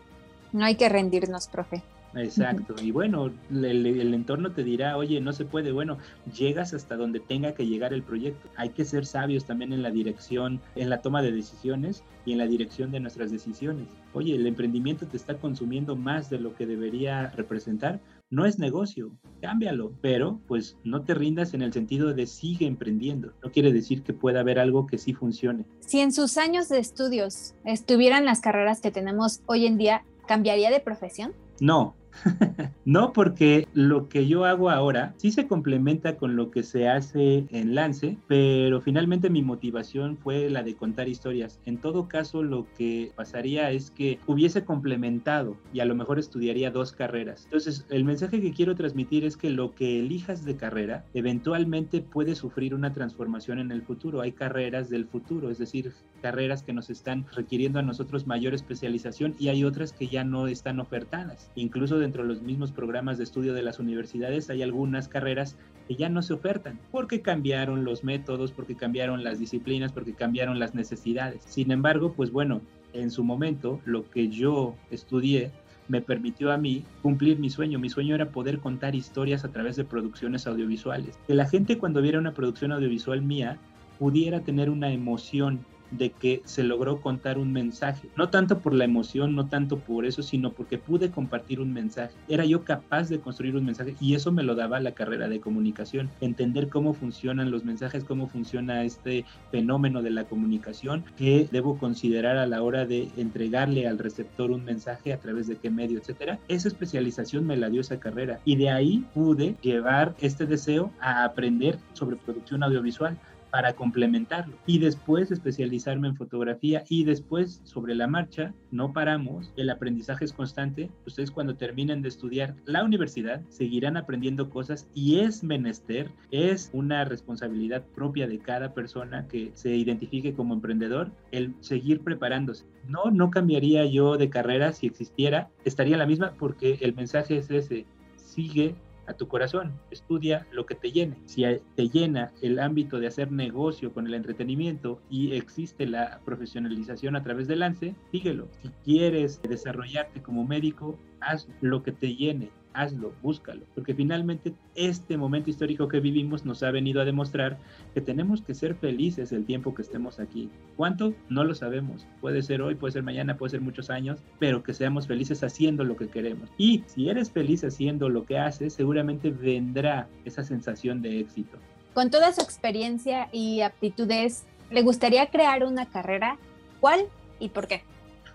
No 0.54 0.66
hay 0.66 0.76
que 0.76 0.90
rendirnos, 0.90 1.48
profe. 1.48 1.82
Exacto, 2.16 2.76
y 2.82 2.92
bueno, 2.92 3.32
el, 3.50 4.14
entorno 4.14 4.52
te 4.52 4.64
dirá, 4.64 4.98
oye, 4.98 5.22
no 5.22 5.34
se 5.34 5.46
puede, 5.46 5.72
bueno, 5.72 5.98
llegas 6.38 6.74
hasta 6.74 6.98
donde 6.98 7.20
tenga 7.20 7.54
que 7.54 7.66
llegar 7.66 7.94
el 7.94 8.04
proyecto. 8.04 8.50
Hay 8.56 8.70
que 8.70 8.86
ser 8.86 9.06
sabios 9.06 9.46
también 9.46 9.74
en 9.74 9.82
la 9.82 9.92
dirección, 9.92 10.60
en 10.76 10.90
la 10.90 11.02
toma 11.02 11.22
de 11.22 11.32
decisiones 11.32 12.04
y 12.26 12.34
en 12.34 12.38
la 12.38 12.48
dirección 12.48 12.92
de 12.92 13.00
nuestras 13.00 13.32
decisiones. 13.32 13.88
Oye, 14.14 14.36
el 14.36 14.46
emprendimiento 14.46 15.08
te 15.08 15.18
está 15.18 15.38
consumiendo 15.38 15.96
más 15.96 16.30
de 16.30 16.40
lo 16.40 16.56
que 16.56 16.66
debería 16.66 17.32
representar, 17.32 18.00
no 18.32 18.46
es 18.46 18.60
negocio, 18.60 19.12
cámbialo, 19.42 19.92
pero 20.02 20.40
pues 20.48 20.78
no 20.86 21.04
te 21.04 21.14
rindas 21.14 21.54
en 21.54 21.62
el 21.62 21.74
sentido 21.74 22.14
de 22.14 22.26
sigue 22.28 22.66
emprendiendo. 22.66 23.34
No 23.44 23.52
quiere 23.52 23.74
decir 23.74 24.04
que 24.04 24.14
pueda 24.14 24.40
haber 24.40 24.58
algo 24.58 24.88
que 24.88 24.98
sí 24.98 25.14
funcione. 25.14 25.66
Si 25.82 26.00
en 26.00 26.14
sus 26.14 26.38
años 26.38 26.70
de 26.70 26.80
estudios 26.80 27.56
estuvieran 27.66 28.24
las 28.24 28.40
carreras 28.40 28.80
que 28.80 28.90
tenemos 28.90 29.42
hoy 29.48 29.66
en 29.66 29.78
día, 29.78 30.06
¿cambiaría 30.28 30.72
de 30.72 30.80
profesión? 30.80 31.34
No, 31.60 31.94
no, 32.86 33.14
porque 33.14 33.68
lo 33.74 34.10
que 34.10 34.28
yo 34.28 34.46
hago 34.46 34.70
ahora 34.70 35.14
sí 35.18 35.32
se 35.32 35.48
complementa 35.48 36.18
con 36.18 36.36
lo 36.36 36.52
que 36.52 36.64
se 36.64 36.88
hace 36.88 37.46
en 37.50 37.76
Lance, 37.76 38.18
pero 38.28 38.82
finalmente 38.82 39.30
mi 39.30 39.42
motivación 39.42 40.18
fue 40.18 40.50
la 40.50 40.64
de 40.64 40.76
contar 40.76 41.08
historias. 41.08 41.60
En 41.66 41.78
todo 41.78 42.08
caso, 42.08 42.44
lo 42.44 42.68
que 42.78 43.12
pasaría 43.16 43.72
es 43.72 43.92
que 43.92 44.20
hubiese 44.28 44.66
complementado 44.66 45.58
y 45.74 45.80
a 45.80 45.86
lo 45.86 45.96
mejor 45.96 46.20
estudiaría 46.20 46.72
dos 46.72 46.92
carreras. 46.92 47.46
Entonces, 47.46 47.86
el 47.90 48.04
mensaje 48.04 48.42
que 48.42 48.52
quiero 48.52 48.76
transmitir 48.76 49.26
es 49.26 49.38
que 49.38 49.50
lo 49.50 49.74
que 49.74 50.00
elijas 50.00 50.46
de 50.46 50.56
carrera 50.56 51.06
eventualmente 51.14 52.02
puede 52.02 52.36
sufrir 52.36 52.76
una 52.76 52.94
transformación 52.94 53.60
en 53.60 53.72
el 53.72 53.82
futuro. 53.82 54.22
Hay 54.22 54.32
carreras 54.32 54.90
del 54.90 55.06
futuro, 55.06 55.50
es 55.50 55.58
decir, 55.58 55.92
carreras 56.22 56.64
que 56.64 56.74
nos 56.74 56.90
están 56.90 57.26
requiriendo 57.34 57.80
a 57.80 57.84
nosotros 57.84 58.28
mayor 58.28 58.54
especialización 58.54 59.36
y 59.40 59.50
hay 59.50 59.64
otras 59.64 59.94
que 59.94 60.08
ya 60.08 60.24
no 60.24 60.48
están 60.48 60.80
ofertadas. 60.80 61.50
Incluso 61.56 62.01
dentro 62.02 62.24
de 62.24 62.30
los 62.30 62.42
mismos 62.42 62.72
programas 62.72 63.18
de 63.18 63.24
estudio 63.24 63.54
de 63.54 63.64
las 63.64 63.80
universidades 63.80 64.50
hay 64.50 64.62
algunas 64.62 65.08
carreras 65.08 65.58
que 65.88 65.96
ya 65.96 66.10
no 66.10 66.22
se 66.22 66.34
ofertan 66.34 66.80
porque 66.92 67.22
cambiaron 67.22 67.86
los 67.86 68.04
métodos, 68.04 68.52
porque 68.52 68.76
cambiaron 68.76 69.24
las 69.24 69.40
disciplinas, 69.40 69.94
porque 69.94 70.14
cambiaron 70.14 70.60
las 70.60 70.76
necesidades. 70.76 71.44
Sin 71.46 71.72
embargo, 71.72 72.14
pues 72.14 72.32
bueno, 72.32 72.62
en 72.94 73.12
su 73.12 73.24
momento 73.24 73.80
lo 73.86 74.10
que 74.10 74.28
yo 74.28 74.76
estudié 74.90 75.52
me 75.88 76.02
permitió 76.02 76.52
a 76.52 76.58
mí 76.58 76.86
cumplir 77.02 77.40
mi 77.40 77.50
sueño. 77.50 77.80
Mi 77.80 77.90
sueño 77.90 78.16
era 78.16 78.30
poder 78.30 78.60
contar 78.60 78.96
historias 78.96 79.44
a 79.44 79.52
través 79.52 79.76
de 79.76 79.84
producciones 79.84 80.48
audiovisuales. 80.48 81.20
Que 81.28 81.36
la 81.36 81.48
gente 81.48 81.78
cuando 81.78 82.02
viera 82.02 82.20
una 82.20 82.34
producción 82.34 82.72
audiovisual 82.72 83.22
mía 83.22 83.58
pudiera 84.00 84.40
tener 84.40 84.70
una 84.70 84.92
emoción 84.92 85.66
de 85.92 86.12
que 86.12 86.42
se 86.46 86.64
logró 86.64 87.02
contar 87.02 87.38
un 87.38 87.52
mensaje. 87.54 88.10
No 88.16 88.30
tanto 88.30 88.60
por 88.60 88.74
la 88.74 88.86
emoción, 88.86 89.36
no 89.36 89.48
tanto 89.48 89.80
por 89.80 90.06
eso, 90.06 90.24
sino 90.24 90.52
porque 90.54 90.78
pude 90.78 91.12
compartir 91.12 91.60
un 91.60 91.74
mensaje. 91.74 92.14
Era 92.28 92.46
yo 92.46 92.64
capaz 92.64 93.10
de 93.10 93.20
construir 93.20 93.56
un 93.56 93.66
mensaje 93.66 93.96
y 94.00 94.16
eso 94.16 94.32
me 94.32 94.44
lo 94.44 94.56
daba 94.56 94.80
la 94.80 94.94
carrera 94.94 95.28
de 95.28 95.40
comunicación. 95.40 96.10
Entender 96.22 96.70
cómo 96.70 96.94
funcionan 96.94 97.52
los 97.52 97.64
mensajes, 97.66 98.04
cómo 98.04 98.28
funciona 98.28 98.84
este 98.84 99.26
fenómeno 99.52 100.02
de 100.02 100.12
la 100.12 100.26
comunicación, 100.26 101.04
que 101.18 101.48
debo 101.52 101.78
considerar 101.78 102.38
a 102.38 102.48
la 102.48 102.62
hora 102.62 102.86
de 102.86 103.10
entregarle 103.18 103.88
al 103.88 104.00
receptor 104.00 104.52
un 104.52 104.64
mensaje 104.64 105.14
a 105.14 105.20
través 105.20 105.48
de 105.48 105.58
qué 105.58 105.70
medio, 105.70 106.00
etcétera. 106.00 106.40
Esa 106.48 106.68
especialización 106.68 107.46
me 107.46 107.58
la 107.58 107.70
dio 107.70 107.82
esa 107.82 108.00
carrera 108.00 108.40
y 108.46 108.56
de 108.56 108.70
ahí 108.70 109.06
pude 109.14 109.56
llevar 109.62 110.16
este 110.20 110.46
deseo 110.46 110.92
a 111.00 111.24
aprender 111.24 111.78
sobre 111.94 112.16
producción 112.16 112.64
audiovisual 112.64 113.18
para 113.52 113.74
complementarlo 113.74 114.58
y 114.66 114.80
después 114.80 115.32
especializarme 115.32 116.08
en 116.08 116.16
fotografía 116.16 116.84
y 116.90 117.04
después 117.04 117.62
sobre 117.64 117.96
la 117.96 118.08
marcha 118.08 118.54
no 118.72 118.94
paramos, 118.94 119.52
el 119.58 119.70
aprendizaje 119.70 120.26
es 120.26 120.34
constante, 120.34 120.90
ustedes 121.06 121.32
cuando 121.32 121.56
terminen 121.56 122.02
de 122.02 122.10
estudiar 122.10 122.56
la 122.66 122.84
universidad 122.84 123.42
seguirán 123.50 123.98
aprendiendo 123.98 124.50
cosas 124.50 124.88
y 124.94 125.20
es 125.20 125.44
menester, 125.44 126.10
es 126.32 126.70
una 126.74 127.06
responsabilidad 127.06 127.84
propia 127.94 128.28
de 128.28 128.40
cada 128.40 128.74
persona 128.74 129.28
que 129.28 129.52
se 129.54 129.76
identifique 129.76 130.34
como 130.34 130.54
emprendedor 130.54 131.12
el 131.32 131.54
seguir 131.60 132.02
preparándose. 132.02 132.66
No, 132.88 133.12
no 133.12 133.30
cambiaría 133.30 133.86
yo 133.86 134.18
de 134.18 134.30
carrera 134.30 134.72
si 134.72 134.88
existiera, 134.88 135.50
estaría 135.66 135.98
la 135.98 136.06
misma 136.06 136.34
porque 136.40 136.78
el 136.82 136.96
mensaje 136.96 137.38
es 137.38 137.52
ese, 137.52 137.86
sigue 138.16 138.76
a 139.12 139.18
tu 139.18 139.28
corazón, 139.28 139.72
estudia 139.92 140.48
lo 140.52 140.66
que 140.66 140.76
te 140.76 140.92
llene. 140.92 141.18
Si 141.26 141.44
te 141.76 141.90
llena 141.90 142.32
el 142.42 142.60
ámbito 142.60 143.00
de 143.00 143.08
hacer 143.08 143.32
negocio 143.32 143.94
con 143.94 144.08
el 144.08 144.14
entretenimiento 144.14 145.02
y 145.10 145.34
existe 145.34 145.86
la 145.86 146.20
profesionalización 146.26 147.16
a 147.16 147.24
través 147.24 147.48
del 147.48 147.60
lance, 147.60 147.96
síguelo. 148.12 148.48
Si 148.62 148.70
quieres 148.84 149.42
desarrollarte 149.44 150.22
como 150.22 150.46
médico, 150.46 150.98
haz 151.20 151.48
lo 151.62 151.84
que 151.84 151.92
te 151.92 152.16
llene 152.16 152.50
hazlo, 152.74 153.14
búscalo, 153.22 153.62
porque 153.76 153.94
finalmente 153.94 154.54
este 154.76 155.18
momento 155.18 155.50
histórico 155.50 155.88
que 155.88 156.00
vivimos 156.00 156.46
nos 156.46 156.64
ha 156.64 156.72
venido 156.72 157.02
a 157.02 157.06
demostrar 157.06 157.58
que 157.94 158.02
tenemos 158.02 158.42
que 158.42 158.54
ser 158.54 158.76
felices 158.76 159.32
el 159.32 159.46
tiempo 159.46 159.74
que 159.76 159.82
estemos 159.82 160.20
aquí. 160.20 160.50
¿Cuánto? 160.76 161.14
No 161.30 161.44
lo 161.44 161.56
sabemos. 161.56 162.08
Puede 162.22 162.42
ser 162.42 162.62
hoy, 162.62 162.76
puede 162.76 162.94
ser 162.94 163.04
mañana, 163.04 163.38
puede 163.38 163.52
ser 163.52 163.62
muchos 163.62 163.90
años, 163.90 164.20
pero 164.40 164.64
que 164.64 164.74
seamos 164.74 165.08
felices 165.08 165.44
haciendo 165.44 165.84
lo 165.84 165.96
que 165.96 166.08
queremos. 166.08 166.50
Y 166.58 166.84
si 166.88 167.10
eres 167.10 167.32
feliz 167.32 167.64
haciendo 167.64 168.10
lo 168.10 168.26
que 168.26 168.38
haces, 168.38 168.74
seguramente 168.74 169.32
vendrá 169.32 170.08
esa 170.26 170.44
sensación 170.44 171.02
de 171.02 171.20
éxito. 171.20 171.58
Con 171.94 172.10
toda 172.10 172.32
su 172.32 172.42
experiencia 172.42 173.28
y 173.32 173.62
aptitudes, 173.62 174.46
¿le 174.70 174.82
gustaría 174.82 175.28
crear 175.28 175.66
una 175.66 175.88
carrera? 175.88 176.38
¿Cuál 176.80 177.02
y 177.40 177.50
por 177.50 177.68
qué? 177.68 177.84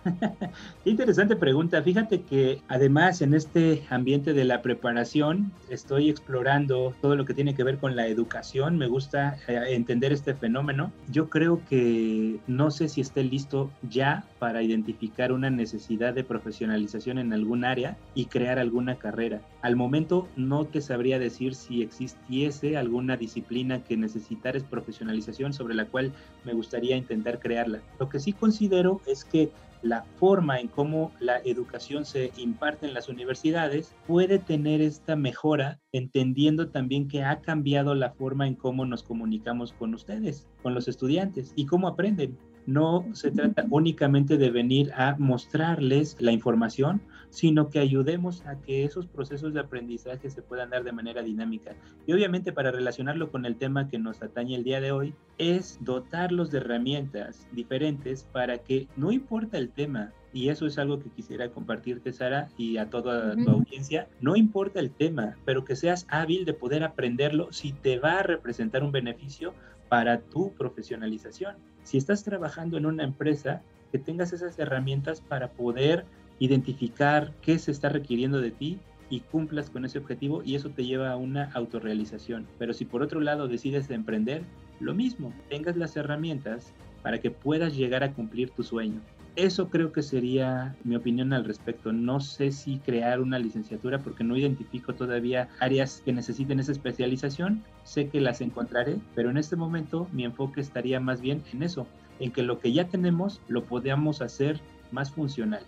Qué 0.84 0.90
interesante 0.90 1.36
pregunta. 1.36 1.82
Fíjate 1.82 2.22
que 2.22 2.62
además 2.68 3.22
en 3.22 3.34
este 3.34 3.82
ambiente 3.90 4.32
de 4.32 4.44
la 4.44 4.62
preparación 4.62 5.52
estoy 5.68 6.08
explorando 6.08 6.94
todo 7.00 7.16
lo 7.16 7.24
que 7.24 7.34
tiene 7.34 7.54
que 7.54 7.64
ver 7.64 7.78
con 7.78 7.96
la 7.96 8.06
educación. 8.06 8.78
Me 8.78 8.86
gusta 8.86 9.36
eh, 9.48 9.60
entender 9.70 10.12
este 10.12 10.34
fenómeno. 10.34 10.92
Yo 11.10 11.28
creo 11.28 11.60
que 11.68 12.38
no 12.46 12.70
sé 12.70 12.88
si 12.88 13.00
esté 13.00 13.24
listo 13.24 13.70
ya 13.88 14.24
para 14.38 14.62
identificar 14.62 15.32
una 15.32 15.50
necesidad 15.50 16.14
de 16.14 16.24
profesionalización 16.24 17.18
en 17.18 17.32
algún 17.32 17.64
área 17.64 17.96
y 18.14 18.26
crear 18.26 18.58
alguna 18.58 18.96
carrera. 18.96 19.40
Al 19.62 19.76
momento 19.76 20.28
no 20.36 20.66
te 20.66 20.80
sabría 20.80 21.18
decir 21.18 21.54
si 21.54 21.82
existiese 21.82 22.76
alguna 22.76 23.16
disciplina 23.16 23.82
que 23.82 23.96
necesitares 23.96 24.62
profesionalización 24.62 25.52
sobre 25.52 25.74
la 25.74 25.86
cual 25.86 26.12
me 26.44 26.52
gustaría 26.52 26.96
intentar 26.96 27.40
crearla. 27.40 27.80
Lo 27.98 28.08
que 28.08 28.20
sí 28.20 28.32
considero 28.32 29.00
es 29.06 29.24
que 29.24 29.50
la 29.82 30.02
forma 30.18 30.58
en 30.60 30.68
cómo 30.68 31.12
la 31.20 31.38
educación 31.44 32.04
se 32.04 32.32
imparte 32.36 32.86
en 32.86 32.94
las 32.94 33.08
universidades 33.08 33.94
puede 34.06 34.38
tener 34.38 34.80
esta 34.80 35.16
mejora, 35.16 35.78
entendiendo 35.92 36.68
también 36.68 37.08
que 37.08 37.22
ha 37.22 37.40
cambiado 37.40 37.94
la 37.94 38.10
forma 38.10 38.46
en 38.46 38.54
cómo 38.54 38.84
nos 38.84 39.02
comunicamos 39.02 39.72
con 39.72 39.94
ustedes, 39.94 40.46
con 40.62 40.74
los 40.74 40.88
estudiantes 40.88 41.52
y 41.56 41.66
cómo 41.66 41.88
aprenden. 41.88 42.36
No 42.66 43.06
se 43.12 43.30
trata 43.30 43.64
únicamente 43.70 44.36
de 44.36 44.50
venir 44.50 44.90
a 44.94 45.14
mostrarles 45.18 46.16
la 46.18 46.32
información, 46.32 47.00
sino 47.30 47.70
que 47.70 47.78
ayudemos 47.78 48.44
a 48.46 48.60
que 48.60 48.84
esos 48.84 49.06
procesos 49.06 49.54
de 49.54 49.60
aprendizaje 49.60 50.30
se 50.30 50.42
puedan 50.42 50.70
dar 50.70 50.84
de 50.84 50.92
manera 50.92 51.22
dinámica. 51.22 51.74
Y 52.06 52.12
obviamente 52.12 52.52
para 52.52 52.70
relacionarlo 52.70 53.30
con 53.30 53.46
el 53.46 53.56
tema 53.56 53.88
que 53.88 53.98
nos 53.98 54.22
atañe 54.22 54.54
el 54.54 54.64
día 54.64 54.80
de 54.80 54.92
hoy, 54.92 55.14
es 55.38 55.78
dotarlos 55.80 56.50
de 56.50 56.58
herramientas 56.58 57.46
diferentes 57.52 58.24
para 58.24 58.58
que 58.58 58.88
no 58.96 59.12
importa 59.12 59.58
el 59.58 59.70
tema, 59.70 60.12
y 60.32 60.50
eso 60.50 60.66
es 60.66 60.76
algo 60.76 60.98
que 60.98 61.08
quisiera 61.08 61.48
compartirte, 61.48 62.12
Sara, 62.12 62.48
y 62.58 62.76
a 62.76 62.90
toda 62.90 63.34
tu 63.36 63.50
audiencia. 63.50 64.06
No 64.20 64.36
importa 64.36 64.80
el 64.80 64.90
tema, 64.90 65.36
pero 65.46 65.64
que 65.64 65.76
seas 65.76 66.06
hábil 66.10 66.44
de 66.44 66.52
poder 66.52 66.84
aprenderlo 66.84 67.52
si 67.52 67.72
te 67.72 67.98
va 67.98 68.18
a 68.18 68.22
representar 68.22 68.82
un 68.82 68.92
beneficio 68.92 69.54
para 69.88 70.20
tu 70.20 70.52
profesionalización. 70.52 71.56
Si 71.84 71.96
estás 71.96 72.22
trabajando 72.22 72.76
en 72.76 72.84
una 72.84 73.04
empresa, 73.04 73.62
que 73.92 73.98
tengas 73.98 74.32
esas 74.32 74.58
herramientas 74.58 75.20
para 75.20 75.52
poder 75.52 76.04
identificar 76.38 77.32
qué 77.42 77.58
se 77.58 77.70
está 77.70 77.88
requiriendo 77.88 78.40
de 78.40 78.50
ti 78.50 78.78
y 79.08 79.20
cumplas 79.20 79.70
con 79.70 79.84
ese 79.84 79.98
objetivo 79.98 80.42
y 80.44 80.54
eso 80.54 80.70
te 80.70 80.84
lleva 80.84 81.10
a 81.10 81.16
una 81.16 81.50
autorrealización. 81.54 82.46
Pero 82.58 82.72
si 82.72 82.84
por 82.84 83.02
otro 83.02 83.20
lado 83.20 83.48
decides 83.48 83.90
emprender, 83.90 84.42
lo 84.80 84.94
mismo, 84.94 85.32
tengas 85.48 85.76
las 85.76 85.96
herramientas 85.96 86.72
para 87.02 87.18
que 87.18 87.30
puedas 87.30 87.76
llegar 87.76 88.02
a 88.02 88.12
cumplir 88.12 88.50
tu 88.50 88.62
sueño. 88.62 89.00
Eso 89.36 89.68
creo 89.68 89.92
que 89.92 90.02
sería 90.02 90.74
mi 90.82 90.96
opinión 90.96 91.34
al 91.34 91.44
respecto. 91.44 91.92
No 91.92 92.20
sé 92.20 92.50
si 92.50 92.78
crear 92.78 93.20
una 93.20 93.38
licenciatura 93.38 93.98
porque 93.98 94.24
no 94.24 94.34
identifico 94.34 94.94
todavía 94.94 95.50
áreas 95.60 96.00
que 96.04 96.14
necesiten 96.14 96.58
esa 96.58 96.72
especialización. 96.72 97.62
Sé 97.84 98.08
que 98.08 98.20
las 98.20 98.40
encontraré, 98.40 98.96
pero 99.14 99.28
en 99.28 99.36
este 99.36 99.54
momento 99.54 100.08
mi 100.10 100.24
enfoque 100.24 100.62
estaría 100.62 101.00
más 101.00 101.20
bien 101.20 101.42
en 101.52 101.62
eso, 101.62 101.86
en 102.18 102.32
que 102.32 102.42
lo 102.42 102.60
que 102.60 102.72
ya 102.72 102.88
tenemos 102.88 103.42
lo 103.46 103.64
podamos 103.64 104.22
hacer 104.22 104.58
más 104.90 105.10
funcional. 105.10 105.62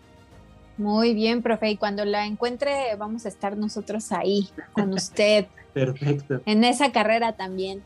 Muy 0.79 1.13
bien, 1.13 1.43
profe. 1.43 1.73
Y 1.73 1.77
cuando 1.77 2.05
la 2.05 2.25
encuentre, 2.25 2.95
vamos 2.97 3.27
a 3.27 3.29
estar 3.29 3.57
nosotros 3.57 4.13
ahí 4.13 4.49
con 4.73 4.93
usted. 4.93 5.47
Perfecto. 5.75 6.41
En 6.47 6.65
esa 6.65 6.93
carrera 6.93 7.33
también. 7.33 7.83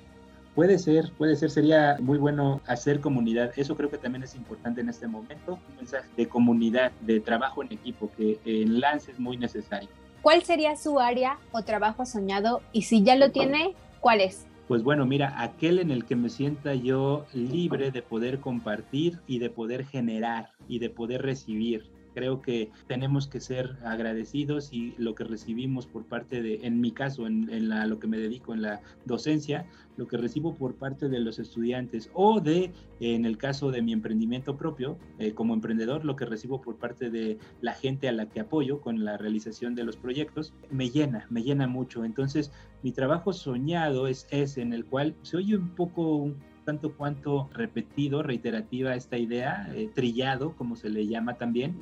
Puede 0.55 0.79
ser, 0.79 1.11
puede 1.17 1.35
ser, 1.35 1.51
sería 1.51 1.97
muy 1.99 2.19
bueno 2.19 2.61
hacer 2.67 3.01
comunidad. 3.01 3.53
Eso 3.57 3.75
creo 3.75 3.89
que 3.89 3.97
también 3.97 4.23
es 4.23 4.35
importante 4.35 4.83
en 4.83 4.91
este 4.91 5.07
momento. 5.07 5.59
Un 5.71 5.77
mensaje 5.77 6.07
de 6.15 6.29
comunidad, 6.29 6.93
de 7.01 7.21
trabajo 7.21 7.63
en 7.63 7.73
equipo, 7.73 8.11
que 8.15 8.39
en 8.45 8.79
Lance 8.79 9.11
es 9.11 9.19
muy 9.19 9.39
necesario. 9.39 9.89
¿Cuál 10.21 10.43
sería 10.43 10.77
su 10.77 11.01
área 11.01 11.39
o 11.53 11.63
trabajo 11.63 12.05
soñado? 12.05 12.61
Y 12.73 12.83
si 12.83 13.03
ya 13.03 13.17
lo 13.17 13.31
tiene, 13.31 13.75
¿cuál 14.01 14.21
es? 14.21 14.47
Pues 14.69 14.83
bueno, 14.83 15.07
mira, 15.07 15.35
aquel 15.41 15.79
en 15.79 15.91
el 15.91 16.05
que 16.05 16.17
me 16.17 16.29
sienta 16.29 16.75
yo 16.75 17.25
libre 17.33 17.91
de 17.91 18.03
poder 18.03 18.39
compartir 18.39 19.19
y 19.27 19.39
de 19.39 19.49
poder 19.49 19.87
generar 19.87 20.51
y 20.69 20.79
de 20.79 20.91
poder 20.91 21.23
recibir 21.23 21.91
Creo 22.15 22.43
que 22.43 22.71
tenemos 22.87 23.27
que 23.27 23.41
ser 23.41 23.79
agradecidos 23.85 24.73
y 24.73 24.95
lo 24.99 25.15
que 25.15 25.25
recibimos 25.25 25.87
por 25.87 26.05
parte 26.05 26.43
de, 26.43 26.67
en 26.67 26.81
mi 26.81 26.93
caso, 26.93 27.27
en, 27.27 27.69
la, 27.69 27.87
lo 27.87 27.99
que 27.99 28.07
me 28.07 28.19
dedico 28.19 28.55
en 28.55 28.63
la 28.63 28.81
docencia, 29.05 29.67
lo 29.97 30.07
que 30.07 30.17
recibo 30.17 30.55
por 30.55 30.75
parte 30.75 31.09
de 31.09 31.21
los 31.21 31.39
estudiantes 31.39 32.11
o 32.15 32.41
de, 32.41 32.73
en 33.01 33.25
el 33.25 33.39
caso 33.39 33.71
de 33.71 33.83
mi 33.83 33.93
emprendimiento 33.93 34.57
propio, 34.57 34.99
eh, 35.19 35.33
como 35.33 35.55
emprendedor, 35.55 36.05
lo 36.05 36.17
que 36.17 36.25
recibo 36.25 36.61
por 36.61 36.77
parte 36.77 37.11
de 37.11 37.39
la 37.61 37.75
gente 37.75 38.09
a 38.09 38.13
la 38.13 38.29
que 38.29 38.41
apoyo 38.41 38.81
con 38.81 39.05
la 39.05 39.17
realización 39.17 39.75
de 39.75 39.85
los 39.85 39.97
proyectos, 39.97 40.55
me 40.71 40.91
llena, 40.91 41.27
me 41.31 41.43
llena 41.43 41.67
mucho. 41.67 42.05
Entonces, 42.05 42.53
mi 42.83 42.93
trabajo 42.93 43.33
soñado 43.33 44.07
es 44.07 44.27
ese 44.31 44.63
en 44.63 44.73
el 44.73 44.85
cual 44.85 45.15
se 45.23 45.37
oye 45.37 45.57
un 45.57 45.75
poco 45.75 46.33
tanto 46.65 46.95
cuanto 46.97 47.51
repetido, 47.53 48.23
reiterativa 48.23 48.95
esta 48.95 49.19
idea, 49.19 49.69
eh, 49.75 49.91
trillado, 49.93 50.55
como 50.57 50.77
se 50.77 50.89
le 50.89 51.07
llama 51.07 51.35
también, 51.35 51.77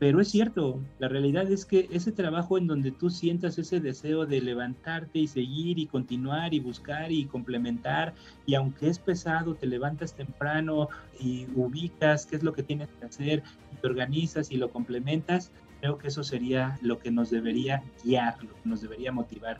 pero 0.00 0.18
es 0.18 0.28
cierto, 0.28 0.80
la 0.98 1.08
realidad 1.08 1.52
es 1.52 1.66
que 1.66 1.86
ese 1.92 2.10
trabajo 2.10 2.56
en 2.56 2.66
donde 2.66 2.90
tú 2.90 3.10
sientas 3.10 3.58
ese 3.58 3.80
deseo 3.80 4.24
de 4.24 4.40
levantarte 4.40 5.18
y 5.18 5.26
seguir 5.26 5.78
y 5.78 5.86
continuar 5.86 6.54
y 6.54 6.58
buscar 6.58 7.12
y 7.12 7.26
complementar, 7.26 8.14
y 8.46 8.54
aunque 8.54 8.88
es 8.88 8.98
pesado, 8.98 9.54
te 9.56 9.66
levantas 9.66 10.14
temprano 10.14 10.88
y 11.20 11.46
ubicas 11.54 12.24
qué 12.24 12.36
es 12.36 12.42
lo 12.42 12.54
que 12.54 12.62
tienes 12.62 12.88
que 12.98 13.04
hacer, 13.04 13.42
te 13.78 13.86
organizas 13.86 14.50
y 14.50 14.56
lo 14.56 14.70
complementas, 14.70 15.52
creo 15.82 15.98
que 15.98 16.08
eso 16.08 16.24
sería 16.24 16.78
lo 16.80 16.98
que 16.98 17.10
nos 17.10 17.28
debería 17.28 17.82
guiar, 18.02 18.42
lo 18.42 18.54
que 18.54 18.68
nos 18.70 18.80
debería 18.80 19.12
motivar. 19.12 19.58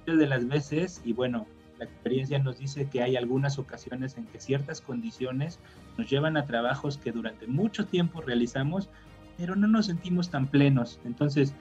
Muchas 0.00 0.18
de 0.18 0.26
las 0.26 0.46
veces, 0.48 1.00
y 1.02 1.14
bueno, 1.14 1.46
la 1.78 1.86
experiencia 1.86 2.38
nos 2.38 2.58
dice 2.58 2.90
que 2.90 3.02
hay 3.02 3.16
algunas 3.16 3.58
ocasiones 3.58 4.18
en 4.18 4.26
que 4.26 4.38
ciertas 4.38 4.82
condiciones 4.82 5.58
nos 5.96 6.10
llevan 6.10 6.36
a 6.36 6.44
trabajos 6.44 6.98
que 6.98 7.10
durante 7.10 7.46
mucho 7.46 7.86
tiempo 7.86 8.20
realizamos, 8.20 8.90
pero 9.38 9.56
no 9.56 9.68
nos 9.68 9.86
sentimos 9.86 10.30
tan 10.30 10.48
plenos. 10.48 11.00
Entonces, 11.04 11.54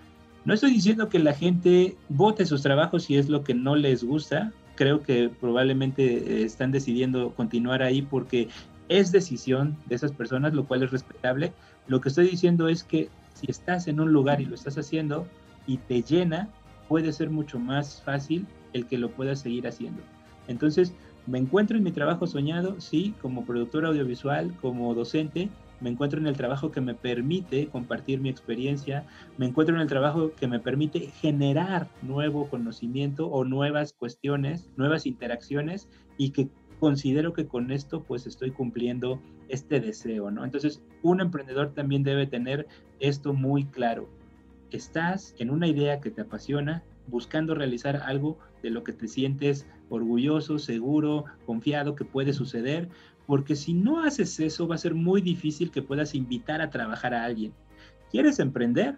no 0.44 0.54
estoy 0.54 0.72
diciendo 0.72 1.08
que 1.08 1.20
la 1.20 1.34
gente 1.34 1.96
vote 2.10 2.46
sus 2.46 2.63
trabajos 2.63 3.04
si 3.04 3.16
es 3.16 3.30
lo 3.30 3.44
que 3.44 3.54
no 3.54 3.76
les 3.76 4.04
gusta. 4.04 4.52
Creo 4.76 5.04
que 5.04 5.30
probablemente 5.30 6.04
eh, 6.04 6.44
están 6.44 6.72
decidiendo 6.72 7.34
continuar 7.36 7.84
ahí 7.84 8.02
porque 8.02 8.50
es 8.90 9.12
decisión 9.12 9.78
de 9.86 9.96
esas 9.96 10.12
personas, 10.12 10.54
lo 10.54 10.66
cual 10.66 10.84
es 10.84 10.92
respetable. 10.92 11.54
Lo 11.88 12.02
que 12.02 12.10
estoy 12.10 12.28
diciendo 12.28 12.68
es 12.68 12.84
que 12.84 13.10
si 13.34 13.50
estás 13.50 13.88
en 13.88 14.00
un 14.00 14.12
lugar 14.12 14.42
y 14.42 14.46
lo 14.46 14.56
estás 14.56 14.78
haciendo 14.78 15.28
y 15.68 15.78
te 15.78 16.02
llena, 16.02 16.50
puede 16.88 17.12
ser 17.13 17.30
mucho 17.30 17.60
más 17.60 18.02
fácil 18.02 18.48
el 18.74 18.88
que 18.88 18.98
lo 18.98 19.12
puedas 19.12 19.40
seguir 19.40 19.68
haciendo. 19.68 20.02
Entonces, 20.48 20.94
me 21.28 21.38
encuentro 21.38 21.78
en 21.78 21.84
mi 21.84 21.92
trabajo 21.92 22.26
soñado, 22.26 22.80
sí, 22.80 23.13
como 23.22 23.46
productor 23.46 23.86
audiovisual, 23.86 24.56
como 24.62 24.94
docente, 24.96 25.50
me 25.80 25.90
encuentro 25.90 26.20
en 26.20 26.28
el 26.28 26.36
trabajo 26.36 26.72
que 26.72 26.82
me 26.82 26.96
permite 26.96 27.68
compartir 27.68 28.20
mi 28.20 28.30
experiencia, 28.30 29.06
me 29.38 29.46
encuentro 29.46 29.76
en 29.76 29.82
el 29.82 29.88
trabajo 29.88 30.34
que 30.34 30.48
me 30.48 30.60
permite 30.60 31.00
generar 31.12 31.90
nuevo 32.02 32.50
conocimiento 32.50 33.28
o 33.28 33.44
nuevas 33.44 33.94
cuestiones, 33.94 34.70
nuevas 34.76 35.06
interacciones 35.06 35.88
y 36.18 36.32
que 36.32 36.50
considero 36.80 37.34
que 37.34 37.48
con 37.48 37.72
esto 37.72 38.04
pues 38.04 38.28
estoy 38.28 38.52
cumpliendo 38.52 39.22
este 39.50 39.80
deseo, 39.80 40.32
¿no? 40.32 40.44
Entonces, 40.44 40.82
un 41.02 41.22
emprendedor 41.22 41.74
también 41.74 42.04
debe 42.04 42.28
tener 42.28 42.68
esto 43.00 43.34
muy 43.34 43.66
claro. 43.66 44.10
Estás 44.72 45.34
en 45.40 45.50
una 45.50 45.68
idea 45.68 46.02
que 46.02 46.12
te 46.12 46.22
apasiona, 46.22 46.84
buscando 47.08 47.56
realizar 47.56 47.96
algo 47.98 48.38
de 48.62 48.70
lo 48.70 48.84
que 48.84 48.94
te 48.94 49.08
sientes 49.08 49.66
orgulloso, 49.90 50.60
seguro, 50.60 51.26
confiado 51.46 51.96
que 51.96 52.04
puede 52.04 52.34
suceder, 52.34 52.90
porque 53.28 53.56
si 53.56 53.74
no 53.74 54.02
haces 54.02 54.40
eso 54.40 54.68
va 54.68 54.76
a 54.76 54.80
ser 54.80 54.96
muy 54.96 55.22
difícil 55.22 55.70
que 55.70 55.84
puedas 55.84 56.16
invitar 56.16 56.62
a 56.62 56.72
trabajar 56.72 57.13
a 57.13 57.26
alguien. 57.26 57.54
¿Quieres 58.10 58.40
emprender? 58.40 58.98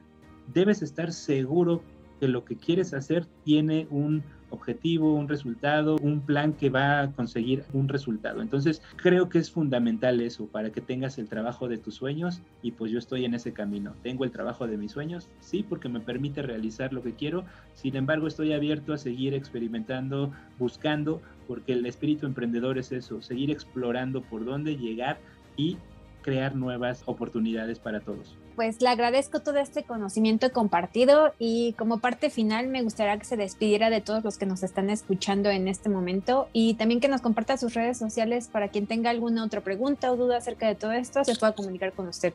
Debes 0.54 0.82
estar 0.82 1.12
seguro 1.12 1.84
que 2.20 2.28
lo 2.28 2.46
que 2.46 2.56
quieres 2.56 2.94
hacer 2.94 3.26
tiene 3.44 3.88
un 3.90 4.24
objetivo, 4.50 5.14
un 5.14 5.28
resultado, 5.28 5.98
un 5.98 6.22
plan 6.22 6.54
que 6.54 6.70
va 6.70 7.02
a 7.02 7.12
conseguir 7.12 7.64
un 7.74 7.88
resultado. 7.88 8.42
Entonces, 8.42 8.82
creo 8.96 9.30
que 9.30 9.40
es 9.40 9.52
fundamental 9.52 10.22
eso 10.22 10.48
para 10.48 10.72
que 10.72 10.82
tengas 10.82 11.18
el 11.18 11.28
trabajo 11.28 11.68
de 11.68 11.78
tus 11.78 11.96
sueños 11.96 12.42
y 12.62 12.72
pues 12.72 12.92
yo 12.92 13.00
estoy 13.00 13.26
en 13.26 13.34
ese 13.34 13.54
camino. 13.54 13.94
Tengo 14.04 14.24
el 14.24 14.32
trabajo 14.32 14.68
de 14.68 14.78
mis 14.78 14.92
sueños, 14.92 15.30
sí, 15.40 15.64
porque 15.68 15.90
me 15.90 16.00
permite 16.00 16.42
realizar 16.42 16.94
lo 16.94 17.02
que 17.02 17.14
quiero. 17.14 17.46
Sin 17.74 17.96
embargo, 17.96 18.28
estoy 18.28 18.54
abierto 18.54 18.94
a 18.94 18.98
seguir 18.98 19.34
experimentando, 19.34 20.32
buscando, 20.58 21.22
porque 21.48 21.74
el 21.74 21.86
espíritu 21.86 22.26
emprendedor 22.26 22.78
es 22.78 22.92
eso, 22.92 23.22
seguir 23.22 23.52
explorando 23.52 24.22
por 24.22 24.46
dónde 24.46 24.78
llegar 24.78 25.20
y 25.56 25.78
crear 26.22 26.56
nuevas 26.56 27.04
oportunidades 27.06 27.80
para 27.80 28.02
todos 28.02 28.38
pues 28.60 28.82
le 28.82 28.90
agradezco 28.90 29.40
todo 29.40 29.58
este 29.60 29.84
conocimiento 29.84 30.52
compartido 30.52 31.34
y 31.40 31.72
como 31.78 32.00
parte 32.00 32.30
final 32.30 32.68
me 32.68 32.84
gustaría 32.84 33.18
que 33.18 33.24
se 33.24 33.38
despidiera 33.38 33.90
de 33.90 34.02
todos 34.02 34.22
los 34.22 34.38
que 34.38 34.46
nos 34.46 34.64
están 34.64 34.90
escuchando 34.90 35.50
en 35.50 35.70
este 35.70 35.88
momento 35.88 36.50
y 36.52 36.74
también 36.74 37.00
que 37.00 37.08
nos 37.08 37.22
comparta 37.22 37.56
sus 37.56 37.74
redes 37.74 37.98
sociales 37.98 38.50
para 38.50 38.68
quien 38.68 38.86
tenga 38.86 39.12
alguna 39.12 39.46
otra 39.46 39.62
pregunta 39.62 40.12
o 40.12 40.18
duda 40.18 40.36
acerca 40.36 40.68
de 40.68 40.76
todo 40.76 40.92
esto 40.92 41.24
se 41.24 41.38
pueda 41.38 41.54
comunicar 41.54 41.94
con 41.94 42.10
usted. 42.10 42.34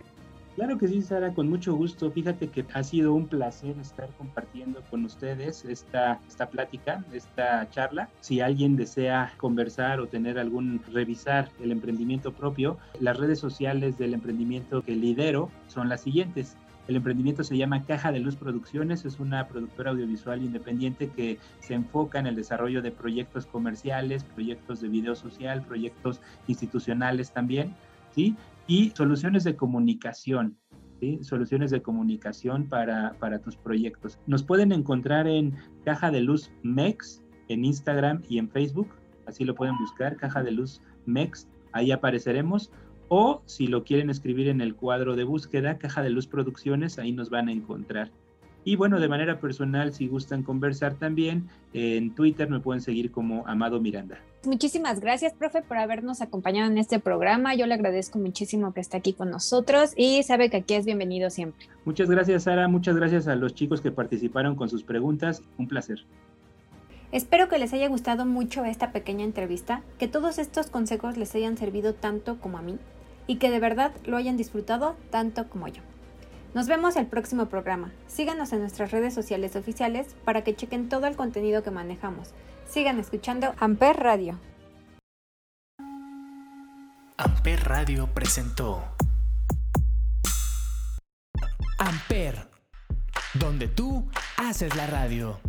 Claro 0.55 0.79
que 0.79 0.87
sí, 0.87 1.03
Sara, 1.03 1.35
con 1.35 1.49
mucho 1.49 1.75
gusto. 1.75 2.12
Fíjate 2.12 2.49
que 2.49 2.64
ha 2.75 2.85
sido 2.85 3.12
un 3.12 3.27
placer 3.27 3.77
estar 3.81 4.09
compartiendo 4.17 4.83
con 4.88 5.05
ustedes 5.05 5.64
esta, 5.64 6.21
esta 6.29 6.49
plática, 6.49 7.05
esta 7.12 7.69
charla. 7.71 8.09
Si 8.21 8.40
alguien 8.40 8.77
desea 8.77 9.35
conversar 9.37 9.99
o 9.99 10.07
tener 10.07 10.38
algún, 10.38 10.81
revisar 10.93 11.51
el 11.61 11.73
emprendimiento 11.73 12.33
propio, 12.33 12.79
las 13.01 13.17
redes 13.17 13.40
sociales 13.40 13.99
del 13.99 14.14
emprendimiento 14.14 14.83
que 14.83 14.95
lidero 14.95 15.51
son 15.67 15.88
las 15.88 16.03
siguientes. 16.03 16.57
El 16.87 16.97
emprendimiento 16.97 17.43
se 17.43 17.57
llama 17.57 17.83
Caja 17.83 18.12
de 18.12 18.21
Luz 18.21 18.37
Producciones, 18.37 19.05
es 19.07 19.19
una 19.19 19.49
productora 19.49 19.90
audiovisual 19.90 20.43
independiente 20.43 21.09
que 21.09 21.38
se 21.61 21.75
enfoca 21.75 22.21
en 22.21 22.27
el 22.27 22.37
desarrollo 22.37 22.81
de 22.81 22.93
proyectos 22.93 23.47
comerciales, 23.47 24.23
proyectos 24.23 24.83
de 24.83 24.88
video 24.88 25.17
social, 25.17 25.62
proyectos 25.62 26.21
institucionales 26.47 27.33
también. 27.33 27.75
¿sí? 28.14 28.37
Y 28.66 28.90
soluciones 28.90 29.44
de 29.44 29.57
comunicación. 29.57 30.57
Soluciones 31.20 31.70
de 31.70 31.83
comunicación 31.83 32.66
para, 32.66 33.14
para 33.18 33.38
tus 33.38 33.57
proyectos. 33.57 34.18
Nos 34.27 34.42
pueden 34.42 34.72
encontrar 34.72 35.27
en 35.27 35.55
Caja 35.85 36.11
de 36.11 36.22
Luz 36.22 36.50
MEX 36.62 37.22
en 37.48 37.64
Instagram 37.64 38.22
y 38.29 38.38
en 38.38 38.48
Facebook. 38.48 38.88
Así 39.27 39.44
lo 39.44 39.55
pueden 39.55 39.77
buscar, 39.79 40.16
Caja 40.16 40.42
de 40.42 40.53
Luz 40.53 40.81
MEX. 41.07 41.48
Ahí 41.72 41.92
apareceremos. 41.92 42.70
O 43.09 43.42
si 43.44 43.66
lo 43.66 43.85
quieren 43.85 44.09
escribir 44.09 44.48
en 44.48 44.61
el 44.61 44.74
cuadro 44.74 45.14
de 45.14 45.24
búsqueda, 45.24 45.79
Caja 45.79 46.03
de 46.03 46.11
Luz 46.11 46.27
Producciones, 46.27 46.98
ahí 46.98 47.12
nos 47.12 47.29
van 47.29 47.48
a 47.48 47.53
encontrar. 47.53 48.11
Y 48.64 48.77
bueno, 48.77 48.98
de 48.98 49.09
manera 49.09 49.38
personal, 49.40 49.92
si 49.92 50.09
gustan 50.09 50.42
conversar 50.42 50.94
también, 50.94 51.48
en 51.74 52.14
Twitter 52.14 52.48
me 52.48 52.61
pueden 52.61 52.81
seguir 52.81 53.12
como 53.12 53.46
Amado 53.46 53.79
Miranda. 53.79 54.18
Muchísimas 54.44 55.00
gracias, 55.00 55.35
profe, 55.35 55.62
por 55.62 55.77
habernos 55.77 56.22
acompañado 56.22 56.70
en 56.70 56.79
este 56.79 56.98
programa. 56.98 57.55
Yo 57.55 57.66
le 57.66 57.74
agradezco 57.74 58.18
muchísimo 58.18 58.72
que 58.72 58.81
esté 58.81 58.96
aquí 58.96 59.12
con 59.12 59.31
nosotros 59.31 59.92
y 59.96 60.22
sabe 60.22 60.48
que 60.50 60.59
aquí 60.59 60.74
es 60.74 60.87
bienvenido 60.87 61.31
siempre. 61.31 61.66
Muchas 61.85 62.11
gracias, 62.11 62.44
Sara. 62.44 62.68
Muchas 62.68 62.96
gracias 62.96 63.29
a 63.29 63.37
los 63.37 63.55
chicos 63.55 63.81
que 63.81 63.90
participaron 63.90 64.57
con 64.57 64.70
sus 64.70 64.83
preguntas. 64.83 65.42
Un 65.59 65.68
placer. 65.68 66.05
Espero 67.12 67.48
que 67.48 67.59
les 67.59 67.72
haya 67.72 67.88
gustado 67.88 68.27
mucho 68.27 68.64
esta 68.64 68.92
pequeña 68.92 69.24
entrevista, 69.24 69.83
que 69.98 70.09
todos 70.09 70.38
estos 70.38 70.68
consejos 70.68 71.16
les 71.16 71.35
hayan 71.35 71.57
servido 71.57 71.94
tanto 71.94 72.40
como 72.40 72.59
a 72.59 72.62
mí 72.62 72.79
y 73.27 73.37
que 73.37 73.50
de 73.50 73.61
verdad 73.61 73.92
lo 74.05 74.16
hayan 74.16 74.37
disfrutado 74.37 74.96
tanto 75.11 75.48
como 75.48 75.68
yo. 75.68 75.83
Nos 76.55 76.69
vemos 76.69 76.95
el 76.95 77.07
próximo 77.07 77.47
programa. 77.47 77.90
Síganos 78.07 78.53
en 78.53 78.61
nuestras 78.61 78.93
redes 78.93 79.12
sociales 79.12 79.57
oficiales 79.57 80.14
para 80.25 80.45
que 80.45 80.55
chequen 80.55 80.88
todo 80.88 81.09
el 81.09 81.17
contenido 81.17 81.64
que 81.64 81.73
manejamos. 81.73 82.31
Sigan 82.69 83.01
escuchando 83.01 83.57
Amper 83.59 83.97
Radio. 83.97 84.38
Amper 87.17 87.64
Radio 87.64 88.09
presentó 88.14 88.85
Amper, 91.79 92.49
donde 93.35 93.67
tú 93.67 94.09
haces 94.37 94.77
la 94.77 94.87
radio. 94.87 95.40